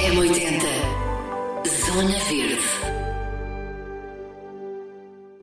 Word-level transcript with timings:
M80 0.00 0.64
Zona 1.84 2.18
Verde. 2.20 2.64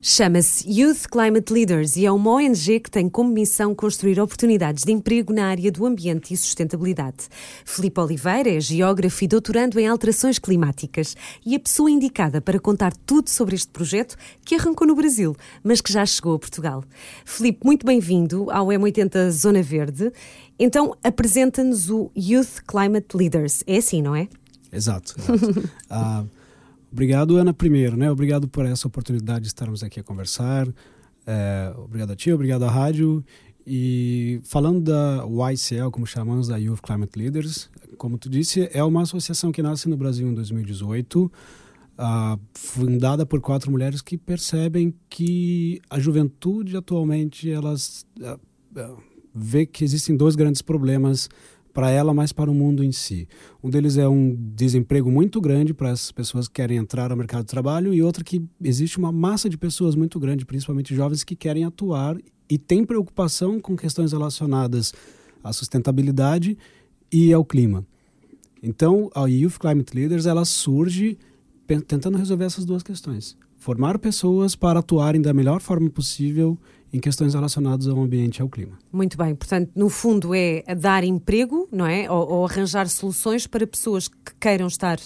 Chama-se 0.01 0.67
Youth 0.67 1.05
Climate 1.11 1.53
Leaders 1.53 1.95
e 1.95 2.07
é 2.07 2.11
uma 2.11 2.31
ONG 2.31 2.79
que 2.79 2.89
tem 2.89 3.07
como 3.07 3.31
missão 3.31 3.75
construir 3.75 4.19
oportunidades 4.19 4.83
de 4.83 4.91
emprego 4.91 5.31
na 5.31 5.45
área 5.45 5.71
do 5.71 5.85
ambiente 5.85 6.33
e 6.33 6.37
sustentabilidade. 6.37 7.27
Filipe 7.63 7.99
Oliveira 7.99 8.49
é 8.49 8.59
geógrafo 8.59 9.23
e 9.23 9.27
doutorando 9.27 9.79
em 9.79 9.87
alterações 9.87 10.39
climáticas 10.39 11.15
e 11.45 11.55
a 11.55 11.59
pessoa 11.59 11.91
indicada 11.91 12.41
para 12.41 12.59
contar 12.59 12.93
tudo 13.05 13.29
sobre 13.29 13.53
este 13.53 13.69
projeto 13.69 14.15
que 14.43 14.55
arrancou 14.55 14.87
no 14.87 14.95
Brasil, 14.95 15.35
mas 15.63 15.81
que 15.81 15.93
já 15.93 16.03
chegou 16.03 16.33
a 16.33 16.39
Portugal. 16.39 16.83
Filipe, 17.23 17.63
muito 17.63 17.85
bem-vindo 17.85 18.49
ao 18.49 18.67
M80 18.67 19.29
Zona 19.29 19.61
Verde. 19.61 20.11
Então, 20.57 20.95
apresenta-nos 21.03 21.91
o 21.91 22.09
Youth 22.17 22.63
Climate 22.65 23.15
Leaders. 23.15 23.63
É 23.67 23.77
assim, 23.77 24.01
não 24.01 24.15
é? 24.15 24.27
Exato. 24.71 25.15
exato. 25.17 25.69
Ah, 25.89 26.25
Obrigado, 26.91 27.35
Ana, 27.35 27.53
primeiro, 27.53 27.97
né? 27.97 28.09
Obrigado 28.09 28.47
por 28.47 28.65
essa 28.65 28.87
oportunidade 28.87 29.41
de 29.41 29.47
estarmos 29.47 29.83
aqui 29.83 29.99
a 29.99 30.03
conversar. 30.03 30.67
É, 31.25 31.73
obrigado 31.77 32.11
a 32.11 32.15
ti, 32.15 32.31
obrigado 32.31 32.63
à 32.63 32.71
rádio. 32.71 33.23
E 33.65 34.39
falando 34.45 34.81
da 34.81 35.25
YCL, 35.51 35.91
como 35.91 36.07
chamamos, 36.07 36.47
da 36.47 36.55
Youth 36.55 36.79
Climate 36.81 37.19
Leaders, 37.19 37.69
como 37.97 38.17
tu 38.17 38.29
disse, 38.29 38.69
é 38.71 38.81
uma 38.83 39.01
associação 39.01 39.51
que 39.51 39.61
nasce 39.61 39.89
no 39.89 39.97
Brasil 39.97 40.25
em 40.25 40.33
2018, 40.33 41.29
ah, 41.97 42.39
fundada 42.53 43.25
por 43.25 43.41
quatro 43.41 43.69
mulheres 43.69 44.01
que 44.01 44.17
percebem 44.17 44.93
que 45.09 45.81
a 45.89 45.99
juventude 45.99 46.77
atualmente 46.77 47.51
elas 47.51 48.05
ah, 48.23 48.39
ah, 48.77 48.95
vê 49.35 49.65
que 49.65 49.83
existem 49.83 50.15
dois 50.15 50.35
grandes 50.37 50.61
problemas 50.61 51.27
para 51.77 51.91
ela, 51.91 52.11
mas 52.11 52.33
para 52.33 52.49
o 52.49 52.55
mundo 52.55 52.83
em 52.83 52.91
si. 52.91 53.27
Um 53.63 53.69
deles 53.69 53.97
é 53.97 54.07
um 54.09 54.35
desemprego 54.35 55.11
muito 55.11 55.39
grande 55.39 55.75
para 55.75 55.91
as 55.91 56.11
pessoas 56.11 56.47
que 56.47 56.55
querem 56.55 56.75
entrar 56.75 57.11
no 57.11 57.15
mercado 57.15 57.41
de 57.41 57.49
trabalho 57.51 57.93
e 57.93 58.01
outro 58.01 58.25
que 58.25 58.43
existe 58.63 58.97
uma 58.97 59.11
massa 59.11 59.47
de 59.47 59.59
pessoas 59.59 59.93
muito 59.93 60.19
grande, 60.19 60.43
principalmente 60.43 60.95
jovens, 60.95 61.23
que 61.23 61.35
querem 61.35 61.65
atuar 61.65 62.17
e 62.49 62.57
têm 62.57 62.83
preocupação 62.83 63.59
com 63.59 63.77
questões 63.77 64.11
relacionadas 64.11 64.91
à 65.43 65.53
sustentabilidade 65.53 66.57
e 67.11 67.31
ao 67.31 67.45
clima. 67.45 67.85
Então, 68.63 69.11
a 69.13 69.27
Youth 69.27 69.59
Climate 69.59 69.95
Leaders 69.95 70.25
ela 70.25 70.45
surge 70.45 71.15
tentando 71.87 72.17
resolver 72.17 72.45
essas 72.45 72.65
duas 72.65 72.81
questões. 72.81 73.37
Formar 73.67 73.99
pessoas 73.99 74.55
para 74.55 74.79
atuarem 74.79 75.21
da 75.21 75.33
melhor 75.33 75.59
forma 75.59 75.89
possível 75.89 76.57
em 76.93 77.01
questões 77.01 77.33
relacionadas 77.33 77.85
ao 77.85 77.99
ambiente 77.99 78.37
e 78.37 78.41
ao 78.41 78.47
clima. 78.47 78.79
Muito 78.93 79.17
bem, 79.17 79.35
portanto, 79.35 79.71
no 79.75 79.89
fundo 79.89 80.33
é 80.33 80.63
dar 80.73 81.03
emprego, 81.03 81.67
não 81.69 81.85
é? 81.85 82.09
Ou, 82.09 82.29
ou 82.29 82.45
arranjar 82.45 82.87
soluções 82.87 83.45
para 83.45 83.67
pessoas 83.67 84.07
que 84.07 84.33
queiram 84.39 84.67
estar 84.67 84.97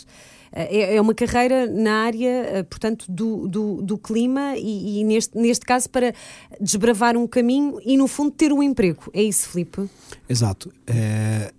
eh, 0.51 0.77
é, 0.77 0.95
é 0.97 1.01
uma 1.01 1.15
carreira 1.15 1.65
na 1.65 2.03
área, 2.03 2.29
eh, 2.29 2.61
portanto, 2.61 3.11
do, 3.11 3.47
do, 3.47 3.81
do 3.81 3.97
clima 3.97 4.55
e, 4.55 4.99
e, 4.99 5.03
neste, 5.05 5.35
neste 5.35 5.65
caso 5.65 5.89
para 5.89 6.13
desbravar 6.59 7.17
um 7.17 7.25
caminho 7.25 7.79
e, 7.83 7.97
no 7.97 8.07
fundo, 8.07 8.29
ter 8.29 8.53
um 8.53 8.61
emprego. 8.61 9.09
É 9.11 9.23
isso, 9.23 9.49
Filipe? 9.49 9.89
Exato. 10.29 10.71
É, 10.85 11.51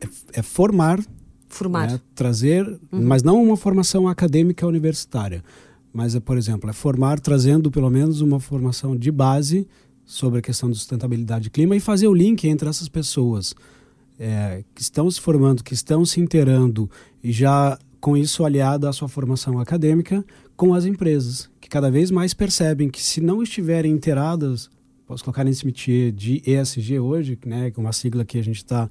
é, 0.00 0.08
é 0.32 0.42
formar, 0.42 0.98
formar. 1.46 1.92
Né? 1.92 2.00
trazer, 2.12 2.66
uhum. 2.66 3.06
mas 3.06 3.22
não 3.22 3.40
uma 3.40 3.56
formação 3.56 4.08
acadêmica 4.08 4.66
universitária 4.66 5.44
mas, 5.92 6.18
por 6.18 6.36
exemplo, 6.36 6.70
é 6.70 6.72
formar 6.72 7.20
trazendo 7.20 7.70
pelo 7.70 7.90
menos 7.90 8.20
uma 8.20 8.38
formação 8.38 8.96
de 8.96 9.10
base 9.10 9.66
sobre 10.04 10.38
a 10.38 10.42
questão 10.42 10.70
de 10.70 10.76
sustentabilidade 10.76 11.48
e 11.48 11.50
clima 11.50 11.76
e 11.76 11.80
fazer 11.80 12.08
o 12.08 12.14
link 12.14 12.48
entre 12.48 12.68
essas 12.68 12.88
pessoas 12.88 13.54
é, 14.18 14.62
que 14.74 14.82
estão 14.82 15.10
se 15.10 15.20
formando, 15.20 15.64
que 15.64 15.72
estão 15.72 16.04
se 16.04 16.20
inteirando 16.20 16.90
e 17.22 17.32
já 17.32 17.78
com 18.00 18.16
isso 18.16 18.44
aliada 18.44 18.88
à 18.88 18.92
sua 18.92 19.08
formação 19.08 19.58
acadêmica 19.58 20.24
com 20.56 20.74
as 20.74 20.84
empresas, 20.84 21.50
que 21.60 21.68
cada 21.68 21.90
vez 21.90 22.10
mais 22.10 22.34
percebem 22.34 22.90
que 22.90 23.02
se 23.02 23.20
não 23.20 23.42
estiverem 23.42 23.92
inteiradas, 23.92 24.70
posso 25.06 25.24
colocar 25.24 25.44
nesse 25.44 25.64
métier 25.64 26.12
de 26.12 26.42
ESG 26.46 26.98
hoje, 26.98 27.38
né, 27.46 27.70
que 27.70 27.78
é 27.78 27.82
uma 27.82 27.92
sigla 27.92 28.24
que 28.24 28.38
a 28.38 28.44
gente 28.44 28.58
está 28.58 28.88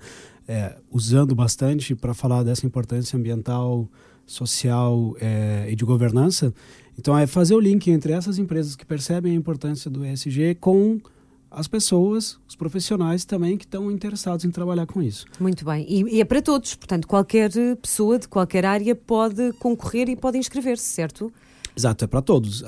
é, 0.48 0.76
usando 0.92 1.36
bastante 1.36 1.94
para 1.96 2.14
falar 2.14 2.42
dessa 2.42 2.66
importância 2.66 3.18
ambiental, 3.18 3.88
social 4.30 5.16
é, 5.20 5.68
e 5.70 5.76
de 5.76 5.84
governança. 5.84 6.54
Então, 6.98 7.18
é 7.18 7.26
fazer 7.26 7.56
o 7.56 7.60
link 7.60 7.90
entre 7.90 8.14
essas 8.14 8.38
empresas 8.38 8.76
que 8.76 8.86
percebem 8.86 9.32
a 9.32 9.36
importância 9.36 9.90
do 9.90 10.06
ESG 10.06 10.56
com 10.56 11.00
as 11.52 11.68
pessoas, 11.68 12.38
os 12.48 12.56
profissionais 12.56 13.26
também 13.26 13.58
que 13.58 13.66
estão 13.66 13.90
interessados 13.90 14.46
em 14.46 14.52
trabalhar 14.52 14.86
com 14.86 15.02
isso. 15.02 15.26
Muito 15.40 15.66
bem. 15.66 15.86
E, 15.90 16.18
e 16.18 16.22
é 16.22 16.26
para 16.26 16.42
todos, 16.42 16.76
portanto, 16.76 17.08
qualquer 17.08 17.50
pessoa 17.82 18.20
de 18.20 18.28
qualquer 18.28 18.66
área 18.66 18.96
pode 18.96 19.52
concorrer 19.54 20.10
e 20.10 20.16
pode 20.16 20.38
inscrever-se, 20.38 20.86
certo? 20.86 21.32
Exato, 21.76 22.04
é 22.04 22.08
para 22.08 22.22
todos. 22.22 22.64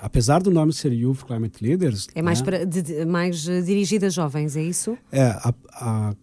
Apesar 0.00 0.42
do 0.42 0.50
nome 0.50 0.72
ser 0.72 0.92
Youth 0.92 1.24
Climate 1.26 1.62
Leaders. 1.62 2.08
É 2.14 2.22
mais, 2.22 2.40
né? 2.40 2.44
para, 2.44 2.64
de, 2.64 3.04
mais 3.04 3.42
dirigido 3.42 4.06
a 4.06 4.08
jovens, 4.08 4.56
é 4.56 4.62
isso? 4.62 4.96
É, 5.12 5.22
a, 5.22 5.54
a 5.72 6.14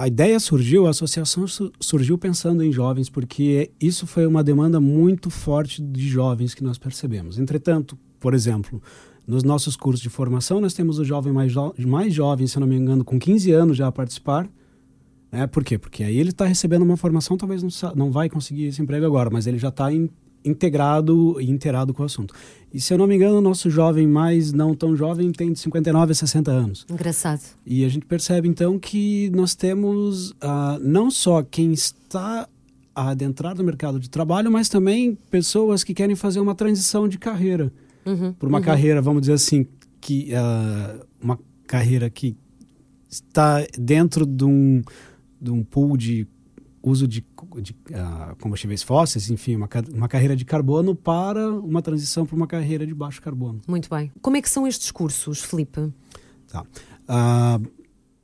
a 0.00 0.08
ideia 0.08 0.40
surgiu, 0.40 0.86
a 0.86 0.90
associação 0.90 1.44
surgiu 1.78 2.16
pensando 2.16 2.64
em 2.64 2.72
jovens, 2.72 3.10
porque 3.10 3.70
isso 3.78 4.06
foi 4.06 4.26
uma 4.26 4.42
demanda 4.42 4.80
muito 4.80 5.28
forte 5.28 5.82
de 5.82 6.08
jovens 6.08 6.54
que 6.54 6.64
nós 6.64 6.78
percebemos. 6.78 7.38
Entretanto, 7.38 7.98
por 8.18 8.32
exemplo, 8.32 8.82
nos 9.26 9.42
nossos 9.42 9.76
cursos 9.76 10.00
de 10.00 10.08
formação, 10.08 10.58
nós 10.58 10.72
temos 10.72 10.98
o 10.98 11.04
jovem 11.04 11.34
mais, 11.34 11.52
jo 11.52 11.74
mais 11.86 12.14
jovem, 12.14 12.46
se 12.46 12.58
não 12.58 12.66
me 12.66 12.76
engano, 12.76 13.04
com 13.04 13.18
15 13.18 13.52
anos 13.52 13.76
já 13.76 13.88
a 13.88 13.92
participar. 13.92 14.48
Né? 15.30 15.46
Por 15.46 15.62
quê? 15.62 15.76
Porque 15.76 16.02
aí 16.02 16.16
ele 16.16 16.30
está 16.30 16.46
recebendo 16.46 16.80
uma 16.80 16.96
formação, 16.96 17.36
talvez 17.36 17.62
não, 17.62 17.70
não 17.94 18.10
vai 18.10 18.30
conseguir 18.30 18.68
esse 18.68 18.80
emprego 18.80 19.04
agora, 19.04 19.28
mas 19.28 19.46
ele 19.46 19.58
já 19.58 19.68
está 19.68 19.92
integrado 20.44 21.40
e 21.40 21.50
inteirado 21.50 21.92
com 21.92 22.02
o 22.02 22.06
assunto. 22.06 22.34
E 22.72 22.80
se 22.80 22.94
eu 22.94 22.98
não 22.98 23.06
me 23.06 23.16
engano, 23.16 23.38
o 23.38 23.40
nosso 23.40 23.68
jovem 23.68 24.06
mais 24.06 24.52
não 24.52 24.74
tão 24.74 24.96
jovem 24.96 25.32
tem 25.32 25.52
de 25.52 25.58
59 25.58 26.12
a 26.12 26.14
60 26.14 26.50
anos. 26.50 26.86
Engraçado. 26.88 27.42
E 27.66 27.84
a 27.84 27.88
gente 27.88 28.06
percebe 28.06 28.48
então 28.48 28.78
que 28.78 29.30
nós 29.34 29.54
temos 29.54 30.30
uh, 30.30 30.78
não 30.80 31.10
só 31.10 31.42
quem 31.42 31.72
está 31.72 32.48
a 32.94 33.10
adentrar 33.10 33.56
no 33.56 33.64
mercado 33.64 33.98
de 33.98 34.08
trabalho, 34.08 34.50
mas 34.50 34.68
também 34.68 35.18
pessoas 35.30 35.82
que 35.82 35.94
querem 35.94 36.14
fazer 36.14 36.38
uma 36.40 36.54
transição 36.54 37.08
de 37.08 37.18
carreira. 37.18 37.72
Uhum, 38.06 38.32
por 38.32 38.48
uma 38.48 38.58
uhum. 38.58 38.64
carreira, 38.64 39.02
vamos 39.02 39.22
dizer 39.22 39.34
assim, 39.34 39.66
que 40.00 40.30
uh, 40.32 41.04
uma 41.20 41.38
carreira 41.66 42.08
que 42.08 42.36
está 43.08 43.64
dentro 43.78 44.24
de 44.24 44.44
um, 44.44 44.82
de 45.40 45.50
um 45.50 45.62
pool 45.62 45.96
de 45.96 46.26
uso 46.82 47.06
de, 47.06 47.24
de 47.60 47.72
uh, 47.72 48.36
combustíveis 48.40 48.82
fósseis, 48.82 49.30
enfim, 49.30 49.56
uma, 49.56 49.68
uma 49.92 50.08
carreira 50.08 50.34
de 50.34 50.44
carbono 50.44 50.94
para 50.94 51.50
uma 51.50 51.82
transição 51.82 52.24
para 52.24 52.36
uma 52.36 52.46
carreira 52.46 52.86
de 52.86 52.94
baixo 52.94 53.20
carbono. 53.20 53.60
Muito 53.68 53.88
bem. 53.88 54.10
Como 54.22 54.36
é 54.36 54.42
que 54.42 54.48
são 54.48 54.66
estes 54.66 54.90
cursos, 54.90 55.42
Felipe? 55.42 55.92
Tá. 56.48 56.62
Uh, 56.62 57.68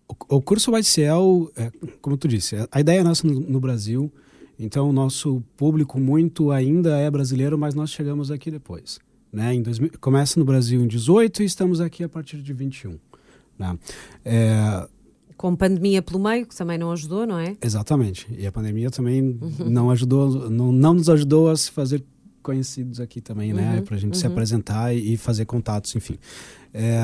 o, 0.09 0.37
o, 0.37 0.43
curso 0.43 0.77
YCL, 0.77 1.50
é, 1.56 1.71
como 2.00 2.16
tu 2.16 2.28
disse, 2.28 2.56
a 2.71 2.81
ideia 2.81 3.00
é 3.00 3.03
nossa 3.03 3.27
no, 3.27 3.41
no 3.41 3.61
Brasil, 3.61 4.11
então 4.59 4.89
o 4.89 4.93
nosso 4.93 5.43
público 5.56 6.00
muito 6.00 6.50
ainda 6.50 6.97
é 6.99 7.11
brasileiro, 7.11 7.59
mas 7.59 7.75
nós 7.75 7.91
chegamos 7.91 8.31
aqui 8.31 8.50
depois. 8.50 8.99
Né? 9.33 9.55
Em 9.55 9.62
2000, 9.62 9.93
começa 10.00 10.39
no 10.39 10.47
Brasil 10.47 10.81
em 10.83 10.87
18 10.87 11.43
e 11.43 11.47
estamos 11.47 11.81
aqui 11.81 12.03
a 12.03 12.09
partir 12.09 12.39
de 12.39 12.53
21. 12.53 12.99
Né? 13.59 13.78
É, 14.25 14.89
com 15.37 15.55
pandemia 15.55 16.03
pelo 16.03 16.19
meio, 16.19 16.47
que 16.47 16.57
também 16.57 16.79
não 16.79 16.91
ajudou, 16.93 17.27
não 17.27 17.39
é? 17.39 17.57
Exatamente. 17.63 18.27
E 18.37 18.47
a 18.47 18.53
pandemia 18.53 18.91
também 18.91 19.23
uhum. 19.23 19.69
não 19.71 19.91
ajudou, 19.91 20.51
não, 20.51 20.73
não 20.73 20.95
nos 20.95 21.09
ajudou 21.11 21.51
a 21.51 21.57
se 21.57 21.71
fazer 21.71 22.03
conhecidos 22.43 23.01
aqui 23.01 23.21
também, 23.21 23.53
né? 23.53 23.79
uhum. 23.79 23.85
Para 23.85 23.97
a 23.97 23.99
gente 23.99 24.15
uhum. 24.15 24.21
se 24.21 24.27
apresentar 24.27 24.95
e 24.95 25.17
fazer 25.17 25.45
contatos, 25.45 25.95
enfim. 25.97 26.17
É, 26.73 27.01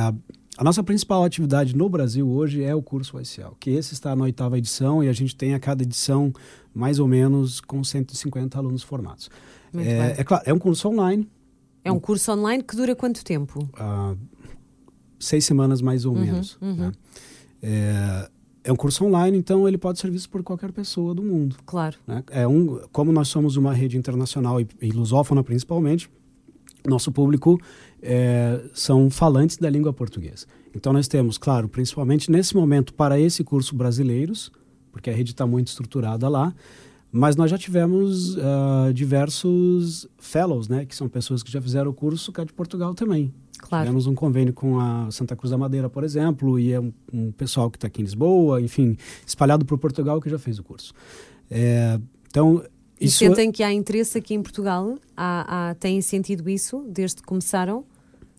a 0.57 0.65
nossa 0.65 0.83
principal 0.85 1.25
atividade 1.25 1.75
no 1.77 1.89
Brasil 1.89 2.29
hoje 2.29 2.63
é 2.63 2.75
o 2.75 2.83
curso 2.83 3.17
oficial, 3.17 3.57
que 3.59 3.71
esse 3.71 3.95
está 3.95 4.15
na 4.15 4.25
oitava 4.25 4.59
edição 4.59 5.03
e 5.03 5.09
a 5.09 5.13
gente 5.13 5.35
tem 5.35 5.55
a 5.55 5.61
cada 5.61 5.83
edição 5.83 6.33
mais 6.75 6.99
ou 6.99 7.09
menos 7.09 7.61
com 7.61 7.83
150 7.83 8.57
alunos 8.57 8.83
formados. 8.83 9.31
É, 9.75 10.21
é, 10.21 10.25
claro, 10.25 10.45
é 10.47 10.53
um 10.53 10.59
curso 10.59 10.89
online. 10.89 11.29
É 11.85 11.91
um 11.91 11.99
curso 11.99 12.31
online 12.33 12.63
que 12.63 12.77
dura 12.77 12.95
quanto 12.95 13.25
tempo? 13.25 13.69
Uh, 13.75 14.17
seis 15.19 15.45
semanas 15.45 15.81
mais 15.81 16.05
ou 16.05 16.15
uhum, 16.15 16.21
menos. 16.21 16.59
Uhum. 16.61 16.75
Né? 16.75 16.93
É, 17.63 18.31
é 18.65 18.73
um 18.73 18.77
curso 18.77 19.05
online, 19.05 19.37
então 19.37 19.67
ele 19.67 19.79
pode 19.79 19.99
ser 19.99 20.11
visto 20.11 20.31
por 20.31 20.43
qualquer 20.43 20.73
pessoa 20.73 21.15
do 21.15 21.23
mundo. 21.23 21.57
Claro. 21.67 21.97
Né? 22.07 22.23
É 22.31 22.47
um, 22.47 22.81
como 22.93 23.11
nós 23.13 23.29
somos 23.29 23.57
uma 23.57 23.73
rede 23.73 23.97
internacional 23.97 24.61
e, 24.61 24.67
e 24.81 24.91
lusófona 24.91 25.43
principalmente, 25.43 26.09
nosso 26.87 27.13
público 27.13 27.61
é, 28.01 28.61
são 28.75 29.09
falantes 29.11 29.57
da 29.57 29.71
língua 29.71 29.93
portuguesa. 29.93 30.47
Então 30.75 30.93
nós 30.93 31.07
temos, 31.07 31.39
claro, 31.39 31.69
principalmente 31.69 32.31
nesse 32.31 32.57
momento 32.57 32.95
para 32.95 33.19
esse 33.19 33.45
curso 33.45 33.75
brasileiros, 33.75 34.51
porque 34.91 35.11
a 35.11 35.13
rede 35.15 35.33
está 35.33 35.47
muito 35.47 35.69
estruturada 35.69 36.29
lá, 36.29 36.55
mas 37.13 37.37
nós 37.37 37.51
já 37.51 37.59
tivemos 37.59 38.37
uh, 38.37 38.93
diversos 38.95 40.09
fellows, 40.19 40.67
né, 40.67 40.87
que 40.87 40.97
são 40.97 41.09
pessoas 41.09 41.43
que 41.43 41.53
já 41.53 41.61
fizeram 41.61 41.91
o 41.91 41.95
curso 41.95 42.33
cá 42.33 42.43
de 42.43 42.53
Portugal 42.55 42.95
também. 42.95 43.33
Claro. 43.59 43.85
Tivemos 43.85 44.07
um 44.07 44.15
convênio 44.15 44.53
com 44.53 44.81
a 44.81 45.11
Santa 45.11 45.37
Cruz 45.37 45.51
da 45.51 45.59
Madeira, 45.59 45.91
por 45.91 46.03
exemplo, 46.03 46.59
e 46.59 46.73
é 46.73 46.81
um, 46.81 46.93
um 47.13 47.31
pessoal 47.31 47.71
que 47.71 47.77
está 47.77 47.87
aqui 47.87 48.01
em 48.01 48.05
Lisboa, 48.05 48.61
enfim, 48.61 48.97
espalhado 49.27 49.65
por 49.65 49.79
Portugal 49.79 50.21
que 50.21 50.31
já 50.31 50.39
fez 50.39 50.59
o 50.59 50.65
curso. 50.65 50.93
É, 51.51 52.01
Então, 52.29 52.65
e 52.99 53.05
isso... 53.05 53.19
sentem 53.19 53.53
que 53.53 53.63
há 53.63 53.73
interesse 53.73 54.17
aqui 54.17 54.33
em 54.33 54.43
Portugal? 54.43 54.97
Há, 55.17 55.71
há, 55.71 55.75
têm 55.75 56.01
sentido 56.01 56.49
isso 56.49 56.85
desde 56.89 57.17
que 57.17 57.25
começaram? 57.25 57.85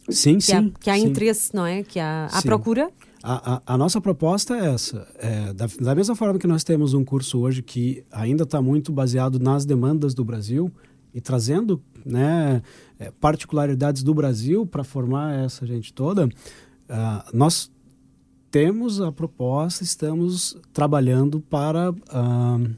Sim, 0.10 0.38
que 0.38 0.46
sim. 0.46 0.54
Há, 0.56 0.80
que 0.80 0.90
há 0.90 0.96
sim. 0.96 1.06
interesse, 1.06 1.56
não 1.56 1.66
é? 1.66 1.84
Que 1.84 2.00
há, 2.00 2.28
há 2.32 2.42
procura? 2.42 2.90
A, 3.26 3.56
a, 3.56 3.62
a, 3.76 3.78
nossa 3.78 4.02
proposta 4.02 4.54
é 4.54 4.74
essa. 4.74 5.08
É, 5.18 5.54
da, 5.54 5.66
da, 5.80 5.96
mesma 5.96 6.14
forma 6.14 6.38
que 6.38 6.46
nós 6.46 6.62
temos 6.62 6.94
um 6.94 7.06
curso 7.06 7.40
hoje 7.40 7.62
que 7.62 8.04
ainda 8.12 8.44
está 8.44 8.62
muito 8.62 8.92
baseado 8.92 9.40
nas 9.40 9.66
demandas 9.66 10.14
do 10.14 10.26
Brasil 10.26 10.70
e 11.14 11.22
trazendo 11.22 11.82
né, 12.06 12.62
é, 13.00 13.12
particularidades 13.12 14.04
do 14.04 14.14
Brasil 14.14 14.68
para 14.68 14.84
formar 14.84 15.40
essa 15.40 15.66
gente 15.66 15.94
toda, 15.94 16.26
uh, 16.26 16.30
nós 17.34 17.72
temos 18.52 19.00
a 19.00 19.10
proposta, 19.10 19.86
estamos 19.86 20.58
trabalhando 20.74 21.40
para 21.40 21.92
uh, 21.92 22.76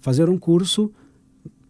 fazer 0.00 0.30
um 0.30 0.38
curso 0.38 0.90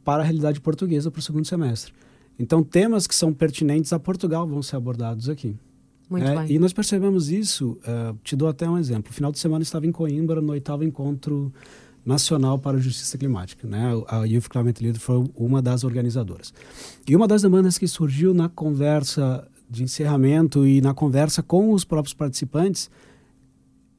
para 0.04 0.22
a 0.22 0.24
realidade 0.24 0.60
portuguesa 0.60 1.10
para 1.10 1.18
o 1.18 1.22
segundo 1.22 1.44
semestre. 1.44 1.92
Então, 2.38 2.62
temas 2.62 3.06
que 3.08 3.14
são 3.16 3.34
pertinentes 3.34 3.92
a 3.92 3.98
Portugal 3.98 4.46
vão 4.46 4.62
ser 4.62 4.76
abordados 4.76 5.28
aqui. 5.28 5.56
Muito 6.08 6.26
é, 6.26 6.36
bem. 6.36 6.52
E 6.52 6.58
nós 6.58 6.72
percebemos 6.72 7.30
isso, 7.30 7.78
uh, 7.82 8.16
te 8.22 8.36
dou 8.36 8.48
até 8.48 8.68
um 8.68 8.78
exemplo. 8.78 9.10
No 9.10 9.14
final 9.14 9.32
de 9.32 9.38
semana 9.38 9.62
estava 9.62 9.86
em 9.86 9.92
Coimbra, 9.92 10.40
no 10.40 10.52
oitavo 10.52 10.84
encontro 10.84 11.52
nacional 12.04 12.58
para 12.58 12.76
a 12.76 12.80
justiça 12.80 13.18
climática. 13.18 13.66
Né? 13.66 13.90
A 14.06 14.24
Youth 14.24 14.48
Climate 14.48 14.82
Leader 14.82 15.00
foi 15.00 15.28
uma 15.34 15.60
das 15.60 15.82
organizadoras. 15.82 16.54
E 17.08 17.16
uma 17.16 17.26
das 17.26 17.42
demandas 17.42 17.76
que 17.76 17.88
surgiu 17.88 18.32
na 18.32 18.48
conversa 18.48 19.46
de 19.68 19.82
encerramento 19.82 20.64
e 20.64 20.80
na 20.80 20.94
conversa 20.94 21.42
com 21.42 21.72
os 21.72 21.84
próprios 21.84 22.14
participantes, 22.14 22.88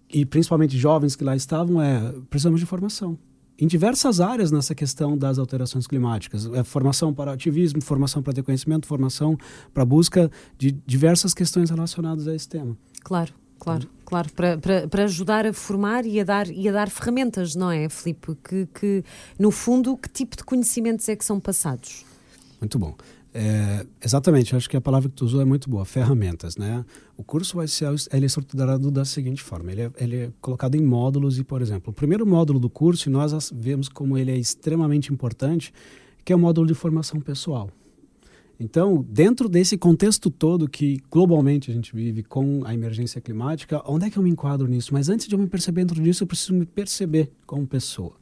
e 0.09 0.25
principalmente 0.25 0.77
jovens 0.77 1.17
que 1.17 1.23
lá 1.25 1.35
estavam, 1.35 1.81
é 1.81 2.13
precisamos 2.29 2.61
de 2.61 2.65
formação 2.65 3.17
em 3.59 3.67
diversas 3.67 4.19
áreas 4.19 4.51
nessa 4.51 4.75
questão 4.75 5.17
das 5.17 5.39
alterações 5.39 5.87
climáticas. 5.87 6.45
É 6.53 6.63
formação 6.63 7.13
para 7.13 7.33
ativismo, 7.33 7.81
formação 7.81 8.21
para 8.21 8.33
ter 8.33 8.43
conhecimento, 8.43 8.87
formação 8.87 9.37
para 9.73 9.83
busca 9.83 10.29
de 10.57 10.71
diversas 10.85 11.33
questões 11.33 11.69
relacionadas 11.69 12.27
a 12.27 12.35
esse 12.35 12.47
tema. 12.47 12.77
Claro. 13.03 13.33
Claro, 13.59 13.89
claro, 14.05 14.31
para, 14.33 14.55
para, 14.59 14.87
para 14.87 15.03
ajudar 15.05 15.47
a 15.47 15.51
formar 15.51 16.05
e 16.05 16.19
a 16.19 16.23
dar, 16.23 16.47
e 16.47 16.69
a 16.69 16.71
dar 16.71 16.91
ferramentas, 16.91 17.55
não 17.55 17.71
é, 17.71 17.89
Filipe? 17.89 18.37
Que, 18.43 18.67
que, 18.67 19.03
no 19.37 19.49
fundo, 19.49 19.97
que 19.97 20.07
tipo 20.07 20.37
de 20.37 20.43
conhecimentos 20.43 21.09
é 21.09 21.15
que 21.15 21.25
são 21.25 21.39
passados? 21.39 22.05
Muito 22.61 22.77
bom. 22.77 22.95
É, 23.39 23.85
exatamente, 24.03 24.55
acho 24.55 24.67
que 24.67 24.75
a 24.75 24.81
palavra 24.81 25.07
que 25.07 25.15
tu 25.15 25.23
usou 25.23 25.39
é 25.39 25.45
muito 25.45 25.69
boa, 25.69 25.85
ferramentas, 25.85 26.57
né? 26.57 26.83
O 27.15 27.23
curso 27.23 27.55
ser 27.67 27.87
ele 28.11 28.25
é 28.25 28.25
estruturado 28.25 28.89
da 28.89 29.05
seguinte 29.05 29.43
forma, 29.43 29.71
ele 29.71 29.81
é, 29.83 29.91
ele 29.99 30.15
é 30.15 30.31
colocado 30.41 30.73
em 30.73 30.81
módulos 30.81 31.37
e, 31.37 31.43
por 31.43 31.61
exemplo, 31.61 31.91
o 31.91 31.93
primeiro 31.93 32.25
módulo 32.25 32.57
do 32.57 32.67
curso, 32.67 33.07
e 33.07 33.11
nós 33.11 33.51
vemos 33.53 33.89
como 33.89 34.17
ele 34.17 34.31
é 34.31 34.35
extremamente 34.35 35.13
importante, 35.13 35.71
que 36.25 36.33
é 36.33 36.35
o 36.35 36.39
módulo 36.39 36.65
de 36.65 36.73
formação 36.73 37.21
pessoal. 37.21 37.69
Então, 38.59 39.05
dentro 39.07 39.47
desse 39.47 39.77
contexto 39.77 40.31
todo 40.31 40.67
que 40.67 40.99
globalmente 41.11 41.69
a 41.69 41.73
gente 41.75 41.95
vive 41.95 42.23
com 42.23 42.63
a 42.65 42.73
emergência 42.73 43.21
climática, 43.21 43.83
onde 43.85 44.07
é 44.07 44.09
que 44.09 44.17
eu 44.17 44.23
me 44.23 44.31
enquadro 44.31 44.67
nisso? 44.67 44.91
Mas 44.95 45.09
antes 45.09 45.27
de 45.27 45.35
eu 45.35 45.39
me 45.39 45.45
perceber 45.45 45.81
dentro 45.81 46.01
disso, 46.01 46.23
eu 46.23 46.27
preciso 46.27 46.55
me 46.55 46.65
perceber 46.65 47.29
como 47.45 47.67
pessoa. 47.67 48.13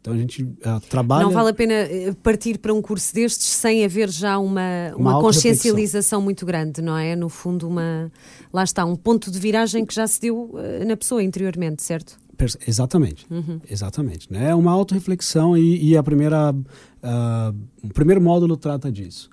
Então 0.00 0.14
a 0.14 0.16
gente 0.16 0.42
uh, 0.42 0.80
trabalha. 0.88 1.24
Não 1.24 1.30
vale 1.30 1.50
a 1.50 1.54
pena 1.54 1.74
eh, 1.74 2.14
partir 2.22 2.58
para 2.58 2.72
um 2.72 2.80
curso 2.80 3.14
destes 3.14 3.46
sem 3.46 3.84
haver 3.84 4.08
já 4.08 4.38
uma, 4.38 4.94
uma, 4.96 5.10
uma 5.12 5.20
consciencialização 5.20 6.22
muito 6.22 6.46
grande, 6.46 6.80
não 6.80 6.96
é? 6.96 7.14
No 7.14 7.28
fundo, 7.28 7.68
uma. 7.68 8.10
Lá 8.50 8.64
está, 8.64 8.84
um 8.84 8.96
ponto 8.96 9.30
de 9.30 9.38
viragem 9.38 9.84
que 9.84 9.94
já 9.94 10.06
se 10.06 10.20
deu 10.20 10.52
uh, 10.54 10.86
na 10.86 10.96
pessoa 10.96 11.22
interiormente, 11.22 11.82
certo? 11.82 12.18
Exatamente, 12.66 13.26
uhum. 13.30 13.60
exatamente. 13.70 14.32
Né? 14.32 14.48
É 14.48 14.54
uma 14.54 14.72
autorreflexão 14.72 15.54
e, 15.58 15.90
e 15.90 15.96
a 15.96 16.02
primeira, 16.02 16.52
uh, 16.52 17.56
o 17.82 17.88
primeiro 17.92 18.22
módulo 18.22 18.56
trata 18.56 18.90
disso. 18.90 19.28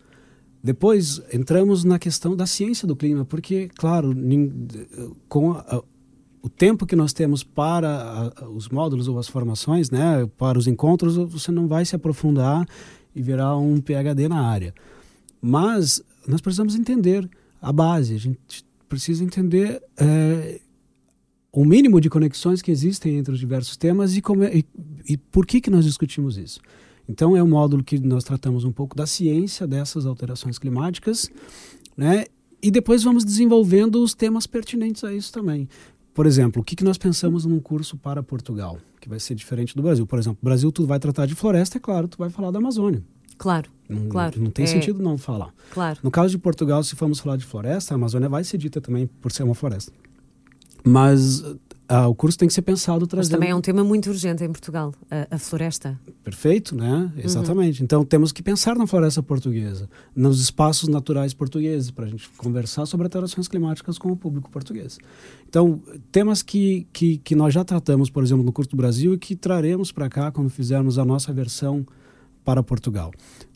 Depois 0.62 1.22
entramos 1.32 1.86
na 1.86 1.98
questão 1.98 2.36
da 2.36 2.46
ciência 2.46 2.86
do 2.86 2.98
clima, 2.98 3.24
porque, 3.24 3.70
claro, 3.78 4.14
com 5.30 5.52
a, 5.52 5.82
o 6.48 6.50
tempo 6.50 6.86
que 6.86 6.96
nós 6.96 7.12
temos 7.12 7.44
para 7.44 8.32
os 8.56 8.70
módulos 8.70 9.10
ou 9.10 9.20
as 9.20 9.28
formações, 9.28 9.92
né, 9.92 10.26
para 10.38 10.58
os 10.58 10.66
encontros, 10.66 11.18
você 11.18 11.52
não 11.52 11.68
vai 11.68 11.84
se 11.84 11.94
aprofundar 11.94 12.66
e 13.14 13.22
virar 13.22 13.58
um 13.58 13.82
PhD 13.82 14.30
na 14.30 14.42
área. 14.42 14.74
Mas 15.42 16.02
nós 16.26 16.40
precisamos 16.40 16.74
entender 16.74 17.30
a 17.62 17.74
base, 17.74 18.16
a 18.16 18.18
gente 18.18 18.66
precisa 18.88 19.26
entender 19.26 19.84
é, 19.98 20.62
o 21.52 21.66
mínimo 21.66 22.00
de 22.00 22.10
conexões 22.10 22.62
que 22.62 22.72
existem 22.72 23.18
entre 23.18 23.34
os 23.34 23.40
diversos 23.40 23.76
temas 23.76 24.16
e, 24.16 24.22
como 24.22 24.44
é, 24.44 24.58
e, 24.58 24.66
e 25.10 25.18
por 25.18 25.46
que, 25.46 25.60
que 25.60 25.70
nós 25.70 25.84
discutimos 25.84 26.38
isso. 26.38 26.62
Então, 27.10 27.36
é 27.36 27.44
um 27.44 27.48
módulo 27.48 27.84
que 27.84 28.00
nós 28.00 28.24
tratamos 28.24 28.64
um 28.64 28.72
pouco 28.72 28.96
da 28.96 29.06
ciência 29.06 29.68
dessas 29.68 30.06
alterações 30.06 30.58
climáticas, 30.58 31.30
né? 31.96 32.26
E 32.62 32.72
depois 32.72 33.04
vamos 33.04 33.24
desenvolvendo 33.24 34.02
os 34.02 34.14
temas 34.14 34.48
pertinentes 34.48 35.04
a 35.04 35.14
isso 35.14 35.32
também. 35.32 35.70
Por 36.18 36.26
exemplo, 36.26 36.64
o 36.64 36.66
que, 36.66 36.76
que 36.76 36.84
nós 36.84 36.98
pensamos 36.98 37.46
num 37.46 37.60
curso 37.60 37.96
para 37.96 38.24
Portugal, 38.24 38.80
que 39.00 39.08
vai 39.08 39.20
ser 39.20 39.36
diferente 39.36 39.76
do 39.76 39.84
Brasil? 39.84 40.04
Por 40.08 40.18
exemplo, 40.18 40.40
Brasil 40.42 40.72
tu 40.72 40.84
vai 40.84 40.98
tratar 40.98 41.28
de 41.28 41.36
floresta, 41.36 41.78
é 41.78 41.80
claro, 41.80 42.08
tu 42.08 42.18
vai 42.18 42.32
falar 42.32 42.50
da 42.50 42.58
Amazônia. 42.58 43.04
Claro, 43.38 43.70
não, 43.88 44.10
claro. 44.10 44.42
Não 44.42 44.50
tem 44.50 44.64
é... 44.64 44.68
sentido 44.68 45.00
não 45.00 45.16
falar. 45.16 45.54
Claro. 45.70 46.00
No 46.02 46.10
caso 46.10 46.32
de 46.32 46.40
Portugal, 46.40 46.84
se 46.84 46.96
formos 46.96 47.20
falar 47.20 47.38
de 47.38 47.46
floresta, 47.46 47.94
a 47.94 47.96
Amazônia 47.98 48.28
vai 48.28 48.44
ser 48.44 48.58
dita 48.58 48.82
também 48.82 49.06
por 49.06 49.32
ser 49.32 49.44
uma 49.44 49.54
floresta. 49.54 49.94
Mas 50.84 51.44
ah, 51.90 52.08
o 52.08 52.14
curso 52.14 52.38
tem 52.38 52.48
que 52.48 52.54
ser 52.54 52.64
pensado 52.64 53.08
trazendo... 53.08 53.32
Mas 53.32 53.40
também 53.40 53.52
é 53.52 53.56
um 53.56 53.62
tema 53.62 53.82
muito 53.82 54.10
urgente 54.10 54.44
em 54.44 54.52
Portugal, 54.52 54.94
a, 55.10 55.36
a 55.36 55.38
floresta. 55.38 55.98
Perfeito, 56.22 56.76
né? 56.76 57.12
Uhum. 57.16 57.24
Exatamente. 57.24 57.80
Uhum. 57.80 57.86
Então 57.86 58.06
temos 58.06 58.34
que 58.34 58.44
pensar 58.44 58.76
na 58.76 58.86
floresta 58.86 59.24
portuguesa, 59.24 59.90
nos 60.14 60.42
espaços 60.42 60.90
naturais 60.90 61.34
portugueses, 61.34 61.90
para 61.90 62.06
a 62.06 62.08
gente 62.10 62.30
conversar 62.38 62.86
sobre 62.86 63.06
alterações 63.06 63.48
climáticas 63.48 63.98
com 63.98 64.12
o 64.12 64.18
público 64.18 64.50
português. 64.52 64.98
Então, 65.48 65.82
temas 66.12 66.44
que, 66.44 66.86
que, 66.92 67.20
que 67.20 67.36
nós 67.36 67.54
já 67.54 67.64
tratamos, 67.64 68.10
por 68.10 68.22
exemplo, 68.22 68.44
no 68.44 68.52
curso 68.52 68.72
do 68.72 68.78
Brasil 68.78 69.14
e 69.14 69.18
que 69.18 69.36
traremos 69.36 69.92
para 69.92 70.10
cá 70.10 70.30
quando 70.30 70.50
fizermos 70.50 71.00
a 71.00 71.06
nossa 71.06 71.32
versão 71.32 71.86
para 72.44 72.62
Portugal. 72.62 73.12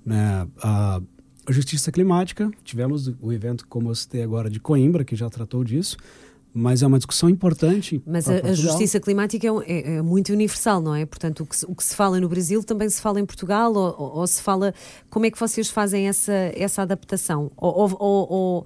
Né? 0.06 0.48
A, 0.64 1.02
a 1.46 1.52
justiça 1.52 1.92
climática, 1.92 2.50
tivemos 2.64 3.12
o 3.20 3.34
evento, 3.34 3.68
como 3.68 3.90
eu 3.90 3.96
citei 3.96 4.24
agora, 4.24 4.50
de 4.50 4.60
Coimbra, 4.60 5.04
que 5.04 5.18
já 5.18 5.30
tratou 5.30 5.66
disso 5.66 5.98
mas 6.54 6.82
é 6.82 6.88
uma 6.88 6.98
discussão 6.98 7.30
importante. 7.30 8.02
Mas 8.06 8.28
a, 8.30 8.36
a, 8.36 8.54
justiça 8.54 9.00
climática 9.00 9.48
é, 9.48 9.52
é, 9.68 9.96
é, 9.96 10.02
muito 10.02 10.34
universal, 10.34 10.82
não 10.82 10.94
é? 10.94 11.06
Portanto, 11.06 11.44
o 11.44 11.46
que, 11.46 11.56
se, 11.56 11.66
o 11.66 11.74
que, 11.74 11.84
se 11.84 11.96
fala 11.96 12.20
no 12.20 12.28
Brasil 12.28 12.62
também 12.64 12.90
se 12.90 13.02
fala 13.02 13.20
em 13.20 13.26
Portugal, 13.26 13.74
ou, 13.74 13.96
ou, 13.98 14.18
ou 14.18 14.28
se 14.28 14.42
fala. 14.42 14.74
Como 15.10 15.26
é 15.26 15.32
que 15.32 15.40
vocês 15.40 15.70
fazem 15.70 16.08
essa, 16.08 16.34
essa 16.56 16.82
adaptação? 16.82 17.52
Ou, 17.56 18.66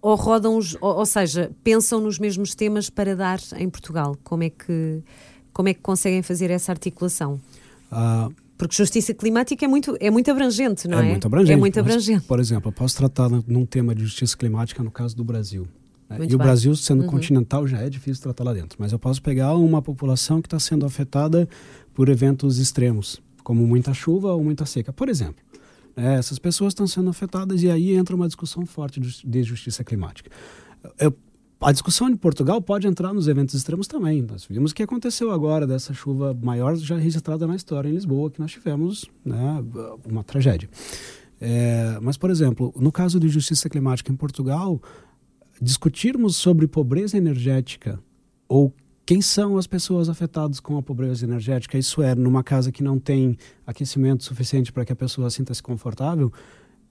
ou, 0.00 0.14
rodam, 0.14 0.56
os, 0.56 0.76
ou, 0.80 1.04
seja, 1.04 1.50
pensam 1.64 2.00
nos 2.00 2.18
mesmos 2.18 2.54
temas 2.54 2.88
para 2.88 3.16
dar 3.16 3.40
em 3.56 3.68
Portugal? 3.68 4.16
Como 4.22 4.44
é 4.44 4.50
que, 4.50 5.02
como 5.52 5.68
é 5.68 5.74
que 5.74 5.80
conseguem 5.80 6.22
fazer 6.22 6.50
essa 6.50 6.70
articulação? 6.70 7.40
Uh, 7.90 8.32
porque 8.56 8.76
justiça 8.76 9.12
climática 9.12 9.64
é 9.64 9.68
muito, 9.68 9.96
é 9.98 10.10
muito 10.10 10.30
abrangente, 10.30 10.86
não 10.86 11.00
é? 11.00 11.06
É 11.06 11.10
muito 11.10 11.26
abrangente. 11.26 11.52
É 11.52 11.56
muito 11.56 11.80
abrangente. 11.80 12.18
Mas, 12.18 12.26
por 12.26 12.38
exemplo, 12.38 12.68
eu 12.68 12.72
posso 12.72 12.96
tratar 12.96 13.28
num 13.28 13.66
tema 13.66 13.92
de 13.92 14.02
justiça 14.02 14.36
climática 14.36 14.82
no 14.84 14.90
caso 14.92 15.16
do 15.16 15.24
Brasil. 15.24 15.66
Né? 16.18 16.26
e 16.28 16.34
o 16.34 16.38
Brasil, 16.38 16.74
sendo 16.76 17.02
uhum. 17.02 17.10
continental, 17.10 17.66
já 17.66 17.78
é 17.78 17.90
difícil 17.90 18.22
tratar 18.22 18.44
lá 18.44 18.52
dentro. 18.52 18.76
Mas 18.78 18.92
eu 18.92 18.98
posso 18.98 19.22
pegar 19.22 19.54
uma 19.54 19.80
população 19.80 20.40
que 20.40 20.46
está 20.46 20.58
sendo 20.58 20.84
afetada 20.86 21.48
por 21.92 22.08
eventos 22.08 22.58
extremos, 22.58 23.20
como 23.42 23.66
muita 23.66 23.92
chuva 23.94 24.32
ou 24.32 24.42
muita 24.42 24.66
seca, 24.66 24.92
por 24.92 25.08
exemplo. 25.08 25.42
É, 25.96 26.14
essas 26.14 26.38
pessoas 26.38 26.72
estão 26.72 26.86
sendo 26.86 27.10
afetadas 27.10 27.62
e 27.62 27.70
aí 27.70 27.94
entra 27.94 28.16
uma 28.16 28.26
discussão 28.26 28.66
forte 28.66 29.00
de 29.00 29.42
justiça 29.42 29.84
climática. 29.84 30.30
Eu, 30.98 31.16
a 31.60 31.72
discussão 31.72 32.10
de 32.10 32.16
Portugal 32.16 32.60
pode 32.60 32.86
entrar 32.86 33.14
nos 33.14 33.28
eventos 33.28 33.54
extremos 33.54 33.86
também. 33.86 34.20
Nós 34.22 34.44
vimos 34.44 34.72
o 34.72 34.74
que 34.74 34.82
aconteceu 34.82 35.30
agora 35.30 35.66
dessa 35.66 35.94
chuva 35.94 36.36
maior 36.42 36.76
já 36.76 36.96
registrada 36.96 37.46
na 37.46 37.56
história 37.56 37.88
em 37.88 37.92
Lisboa, 37.92 38.30
que 38.30 38.40
nós 38.40 38.50
tivemos 38.50 39.06
né, 39.24 39.64
uma 40.04 40.22
tragédia. 40.22 40.68
É, 41.40 41.98
mas, 42.02 42.16
por 42.16 42.30
exemplo, 42.30 42.72
no 42.76 42.92
caso 42.92 43.18
de 43.18 43.28
justiça 43.28 43.68
climática 43.68 44.12
em 44.12 44.16
Portugal, 44.16 44.80
discutirmos 45.64 46.36
sobre 46.36 46.68
pobreza 46.68 47.16
energética 47.16 47.98
ou 48.46 48.70
quem 49.06 49.22
são 49.22 49.56
as 49.56 49.66
pessoas 49.66 50.10
afetadas 50.10 50.60
com 50.60 50.76
a 50.76 50.82
pobreza 50.82 51.24
energética, 51.24 51.78
isso 51.78 52.02
é, 52.02 52.14
numa 52.14 52.42
casa 52.42 52.70
que 52.70 52.82
não 52.82 52.98
tem 52.98 53.36
aquecimento 53.66 54.24
suficiente 54.24 54.70
para 54.70 54.84
que 54.84 54.92
a 54.92 54.96
pessoa 54.96 55.30
sinta-se 55.30 55.62
confortável, 55.62 56.30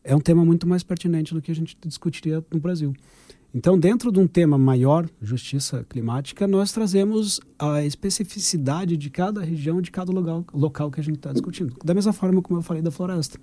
é 0.03 0.15
um 0.15 0.19
tema 0.19 0.43
muito 0.43 0.67
mais 0.67 0.83
pertinente 0.83 1.33
do 1.35 1.41
que 1.41 1.51
a 1.51 1.55
gente 1.55 1.77
discutiria 1.85 2.43
no 2.51 2.59
Brasil. 2.59 2.93
Então, 3.53 3.77
dentro 3.77 4.11
de 4.11 4.19
um 4.19 4.25
tema 4.25 4.57
maior, 4.57 5.07
justiça 5.21 5.85
climática, 5.87 6.47
nós 6.47 6.71
trazemos 6.71 7.39
a 7.59 7.83
especificidade 7.83 8.97
de 8.97 9.11
cada 9.11 9.41
região, 9.41 9.79
de 9.79 9.91
cada 9.91 10.11
local, 10.11 10.43
local 10.51 10.89
que 10.89 10.99
a 10.99 11.03
gente 11.03 11.17
está 11.17 11.31
discutindo. 11.31 11.75
Da 11.85 11.93
mesma 11.93 12.11
forma 12.11 12.41
como 12.41 12.57
eu 12.57 12.63
falei 12.63 12.81
da 12.81 12.89
floresta. 12.89 13.39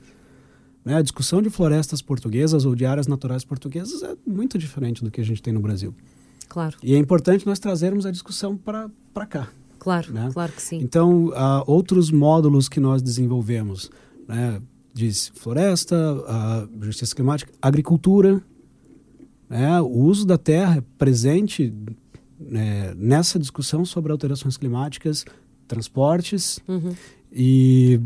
Né? 0.85 0.95
A 0.95 1.03
discussão 1.03 1.43
de 1.43 1.51
florestas 1.51 2.01
portuguesas 2.01 2.65
ou 2.65 2.75
de 2.75 2.87
áreas 2.87 3.07
naturais 3.07 3.45
portuguesas 3.45 4.03
é 4.03 4.17
muito 4.27 4.59
diferente 4.59 5.05
do 5.05 5.11
que 5.11 5.21
a 5.21 5.25
gente 5.25 5.43
tem 5.43 5.53
no 5.53 5.61
Brasil. 5.61 5.95
Claro. 6.49 6.77
E 6.83 6.95
é 6.95 6.99
importante 6.99 7.47
nós 7.47 7.59
trazermos 7.59 8.07
a 8.07 8.11
discussão 8.11 8.57
para 8.57 9.27
cá. 9.27 9.49
Claro, 9.79 10.13
né? 10.13 10.29
claro 10.33 10.53
que 10.53 10.61
sim. 10.61 10.79
Então, 10.79 11.33
há 11.35 11.65
outros 11.67 12.11
módulos 12.11 12.69
que 12.69 12.81
nós 12.81 13.01
desenvolvemos, 13.01 13.91
né? 14.29 14.61
Diz 14.93 15.29
floresta, 15.37 15.97
a 16.27 16.69
justiça 16.83 17.15
climática, 17.15 17.53
agricultura, 17.63 18.43
né? 19.49 19.81
o 19.81 20.01
uso 20.01 20.27
da 20.27 20.37
terra 20.37 20.79
é 20.79 20.85
presente 20.99 21.73
né, 22.39 22.93
nessa 22.97 23.39
discussão 23.39 23.85
sobre 23.85 24.11
alterações 24.11 24.57
climáticas, 24.57 25.25
transportes 25.69 26.59
Uhum. 26.67 26.93
e 27.33 28.01